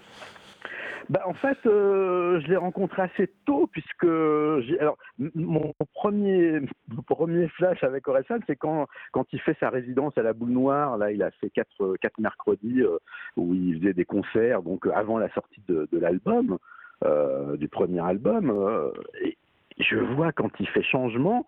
[1.09, 4.97] Bah, en fait, euh, je l'ai rencontré assez tôt puisque alors
[5.35, 10.21] mon premier mon premier flash avec Orelsan, c'est quand quand il fait sa résidence à
[10.21, 10.97] la Boule Noire.
[10.97, 12.97] Là, il a fait quatre quatre mercredis euh,
[13.37, 16.57] où il faisait des concerts, donc euh, avant la sortie de, l'album,
[17.05, 18.49] euh, du premier album.
[18.49, 18.91] euh,
[19.23, 19.37] et
[19.79, 21.45] je vois quand il fait changement,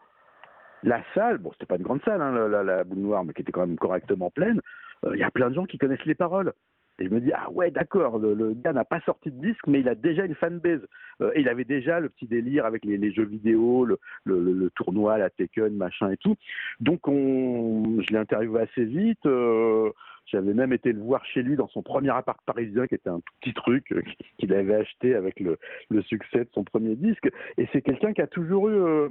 [0.84, 3.52] la salle, bon, c'était pas une grande salle, hein, la, Boule Noire, mais qui était
[3.52, 4.62] quand même correctement pleine.
[5.06, 6.54] euh, Il y a plein de gens qui connaissent les paroles.
[7.00, 9.80] Et je me dis, ah ouais, d'accord, le, gars n'a pas sorti de disque, mais
[9.80, 10.86] il a déjà une fanbase.
[11.22, 15.18] Euh, et il avait déjà le petit délire avec les, jeux vidéo, le, le- tournoi,
[15.18, 16.36] la Tekken, machin et tout.
[16.80, 19.26] Donc on, je l'ai interviewé assez vite.
[19.26, 19.90] euh,
[20.26, 23.22] J'avais même été le voir chez lui dans son premier appart parisien, qui était un
[23.42, 24.02] petit truc euh,
[24.38, 25.58] qu'il avait acheté avec le,
[25.90, 27.30] le succès de son premier disque.
[27.58, 29.10] Et c'est quelqu'un qui a toujours eu...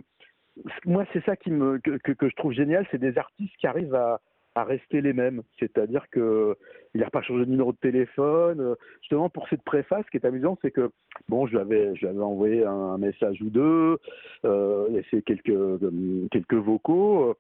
[0.85, 3.95] moi, c'est ça qui me, que- que je trouve génial, c'est des artistes qui arrivent
[3.95, 4.21] à,
[4.65, 5.43] rester les mêmes.
[5.59, 6.57] C'est-à-dire que
[6.95, 8.61] il n'a pas changé de numéro de téléphone.
[8.61, 10.91] Euh, Justement, pour cette préface, ce qui est amusant, c'est que
[11.29, 13.99] bon, je lui avais, envoyé un, message ou deux,
[14.45, 17.37] euh, laissé euh, quelques vocaux.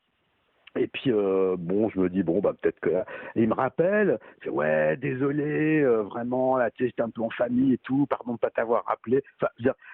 [0.76, 4.18] Et puis euh, bon, je me dis bon bah peut-être que et il me rappelle,
[4.42, 8.06] c'est ouais désolé euh, vraiment là tu sais j'étais un peu en famille et tout,
[8.06, 9.22] pardon de pas t'avoir rappelé.
[9.40, 9.50] Enfin,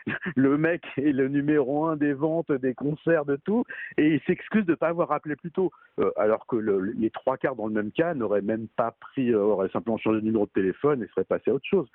[0.37, 3.64] le mec est le numéro un des ventes, des concerts, de tout,
[3.97, 5.70] et il s'excuse de pas avoir rappelé plus tôt,
[6.01, 9.31] Euh, alors que le- les trois quarts dans le même cas n'auraient même pas pris,
[9.33, 11.89] euh, auraient simplement changé de numéro de téléphone et seraient passés à autre chose.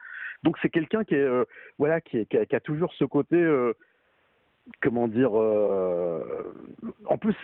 [0.43, 1.43] Donc c'est quelqu'un qui est euh,
[1.77, 3.73] voilà qui, qui a, qui a toujours ce côté euh,
[4.81, 6.53] comment dire euh,
[7.05, 7.35] en plus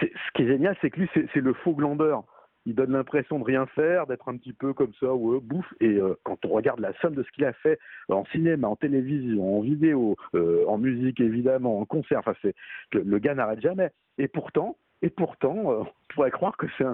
[0.00, 2.24] ce qui est génial c'est que lui c'est le faux glandeur.
[2.66, 5.72] Il donne l'impression de rien faire d'être un petit peu comme ça ouais bouffe.
[5.80, 7.78] Et euh, quand on regarde la somme de ce qu'il a fait
[8.10, 12.54] euh, en cinéma en télévision en vidéo euh, en musique évidemment en concert enfin c'est
[12.92, 13.90] le, le gars n'arrête jamais.
[14.18, 16.84] Et pourtant et pourtant euh, on pourrait croire que c'est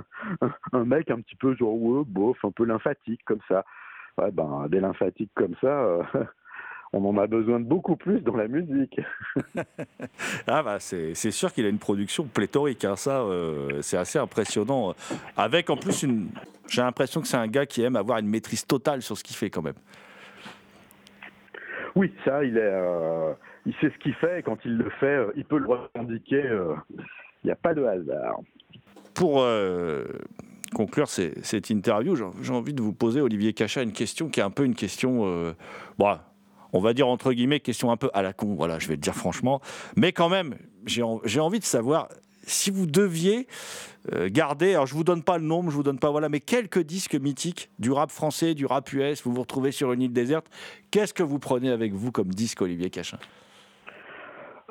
[0.73, 3.65] un, mec un petit peu genre ouais bof un peu lymphatique comme ça.
[4.19, 6.03] Ouais ben des lymphatiques comme ça euh,
[6.93, 9.01] on en a besoin de beaucoup plus dans la musique.
[10.47, 14.95] Ah bah c'est sûr qu'il a une production pléthorique, hein, ça euh, c'est assez impressionnant.
[15.37, 16.29] Avec en plus une,
[16.69, 19.37] j'ai l'impression que c'est un gars qui aime avoir une maîtrise totale sur ce qu'il
[19.37, 19.75] fait quand même.
[21.97, 23.33] Oui, ça, il est, euh,
[23.67, 26.45] il sait ce qu'il fait et quand il le fait, euh, il peut le revendiquer.
[26.47, 26.75] euh,
[27.43, 28.41] Il n'y a pas de hasard.
[29.15, 30.05] Pour euh,
[30.75, 34.45] conclure ces- cette interview, j'ai envie de vous poser, Olivier Cachat, une question qui est
[34.45, 35.53] un peu une question, euh,
[35.99, 36.17] bon,
[36.73, 39.01] on va dire entre guillemets, question un peu à la con, voilà, je vais le
[39.01, 39.61] dire franchement.
[39.97, 40.55] Mais quand même,
[40.87, 42.09] j'ai en- j'ai envie de savoir
[42.43, 43.47] si vous deviez
[44.13, 46.41] euh, garder, alors je vous donne pas le nombre, je vous donne pas, voilà, mais
[46.41, 50.13] quelques disques mythiques du rap français, du rap US, vous vous retrouvez sur une île
[50.13, 50.47] déserte,
[50.91, 53.19] qu'est-ce que vous prenez avec vous comme disque, Olivier Cachin?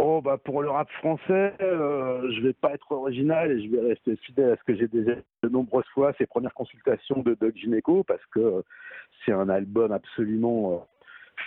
[0.02, 3.82] Oh, bah pour le rap français, euh, je vais pas être original et je vais
[3.82, 5.12] rester fidèle à ce que j'ai déjà
[5.44, 8.64] de nombreuses fois, ces premières consultations de Doc Gineco, parce que
[9.26, 10.78] c'est un album absolument euh,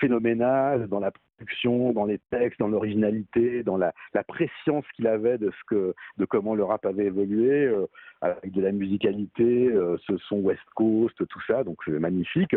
[0.01, 5.38] phénoménal dans la production, dans les textes, dans l'originalité, dans la, la préscience qu'il avait
[5.38, 7.86] de ce que, de comment le rap avait évolué, euh,
[8.20, 12.57] avec de la musicalité, euh, ce son West Coast, tout ça, donc magnifique.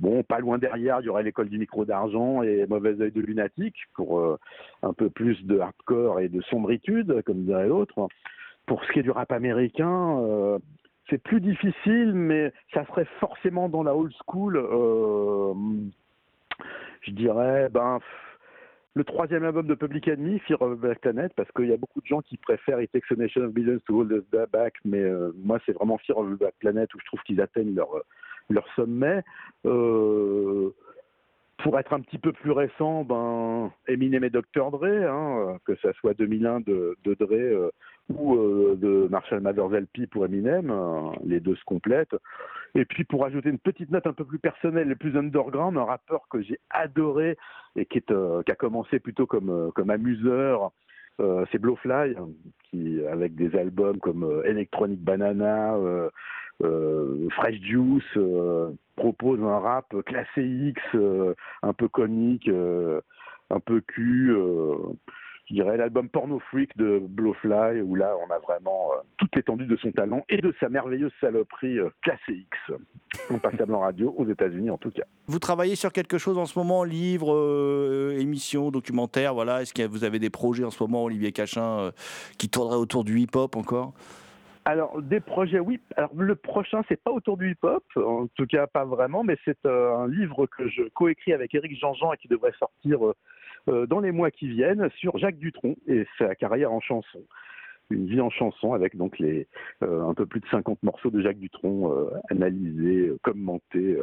[0.00, 3.20] Bon, pas loin derrière, il y aurait l'école du micro d'argent et Mauvais œil de
[3.20, 4.38] lunatique pour euh,
[4.82, 8.08] un peu plus de hardcore et de sombritude, comme dirait l'autre.
[8.66, 10.58] Pour ce qui est du rap américain,
[11.10, 14.56] c'est plus difficile, mais ça serait forcément dans la old school.
[17.02, 18.00] Je dirais, ben,
[18.94, 21.76] le troisième album de Public Enemy, Fear of the Black Planet, parce qu'il y a
[21.76, 24.74] beaucoup de gens qui préfèrent It Takes a Nation of Billions to Hold Us Back,
[24.84, 27.74] mais euh, moi, c'est vraiment Fear of the Black Planet où je trouve qu'ils atteignent
[27.74, 28.02] leur, euh,
[28.50, 29.22] leur sommet.
[29.64, 30.70] Euh,
[31.62, 34.70] pour être un petit peu plus récent, ben, Eminem et Dr.
[34.70, 37.70] Dre, hein, euh, que ça soit 2001 de, Dre euh,
[38.08, 40.72] ou euh, de Marshall Mathers LP pour Eminem,
[41.24, 42.16] les deux se complètent.
[42.74, 45.84] Et puis pour ajouter une petite note un peu plus personnelle et plus underground, un
[45.84, 47.36] rappeur que j'ai adoré
[47.76, 50.72] et qui, a commencé plutôt comme, comme amuseur,
[51.50, 52.16] c'est Blowfly,
[52.64, 55.76] qui avec des albums comme Electronic Banana,
[57.30, 63.00] Fresh Juice, euh, propose un rap classé X, euh, un peu comique, euh,
[63.50, 64.30] un peu cul.
[64.30, 64.76] euh,
[65.48, 69.66] je dirais l'album Porno Freak de Blowfly, où là on a vraiment euh, toute l'étendue
[69.66, 72.58] de son talent et de sa merveilleuse saloperie euh, classée X,
[73.30, 75.02] non passable en radio aux États-Unis en tout cas.
[75.26, 79.62] Vous travaillez sur quelque chose en ce moment, livre, euh, émission, documentaire, voilà?
[79.62, 81.90] Est-ce que vous avez des projets en ce moment, Olivier Cachin, euh,
[82.38, 83.94] qui tourneraient autour du hip-hop encore?
[84.64, 85.80] Alors, des projets, oui.
[85.96, 89.66] Alors, le prochain, c'est pas autour du hip-hop, en tout cas pas vraiment, mais c'est
[89.66, 93.14] euh, un livre que je coécris avec Éric Jean-Jean et qui devrait sortir euh,
[93.68, 97.22] euh, dans les mois qui viennent sur Jacques Dutronc et sa carrière en chanson.
[97.90, 99.46] Une vie en chanson avec donc les
[99.82, 103.98] euh, un peu plus de 50 morceaux de Jacques Dutronc euh, analysés, euh, commentés.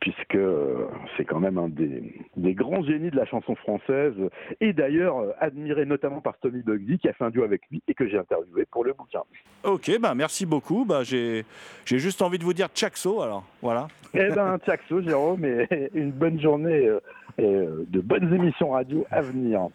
[0.00, 0.86] Puisque euh,
[1.16, 4.14] c'est quand même un des, des grands génies de la chanson française,
[4.60, 7.82] et d'ailleurs euh, admiré notamment par Tommy Bugsy, qui a fait un duo avec lui
[7.86, 9.20] et que j'ai interviewé pour le bouquin.
[9.62, 10.84] Ok, bah merci beaucoup.
[10.84, 11.44] Bah, j'ai
[11.84, 13.88] j'ai juste envie de vous dire Tchaxo, alors voilà.
[14.14, 17.00] Eh ben, Tchaxo, Jérôme, et une bonne journée euh,
[17.38, 19.68] et de bonnes émissions radio à venir.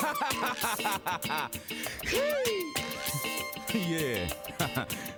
[3.74, 4.86] yeah.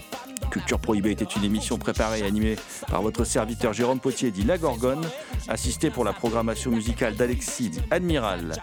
[0.51, 4.57] Culture Prohibée était une émission préparée et animée par votre serviteur Jérôme Potier dit La
[4.57, 5.05] Gorgone,
[5.47, 8.55] assisté pour la programmation musicale d'Alexis dit Admiral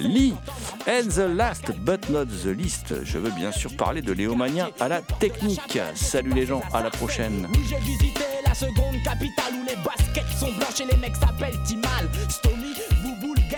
[0.00, 0.34] Lee.
[0.86, 4.88] And the last but not the least, je veux bien sûr parler de Léomania à
[4.88, 5.78] la technique.
[5.94, 7.48] Salut les gens, à la prochaine.
[7.68, 10.48] J'ai visité la seconde capitale où les baskets sont
[10.82, 12.08] et les mecs s'appellent Timal.
[12.28, 12.67] Stomy,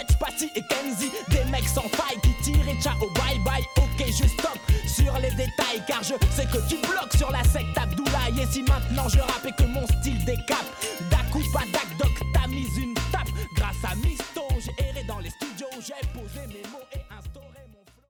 [0.00, 1.10] Get Patty et Kenzie.
[1.28, 3.62] Des mecs sans faille qui tirent et ciao, bye bye.
[3.76, 7.76] Ok, je stop sur les détails car je sais que tu bloques sur la secte
[7.76, 8.40] Abdoulaye.
[8.42, 10.66] Et si maintenant je rappe que mon style décape,
[11.10, 11.64] Dakou, pas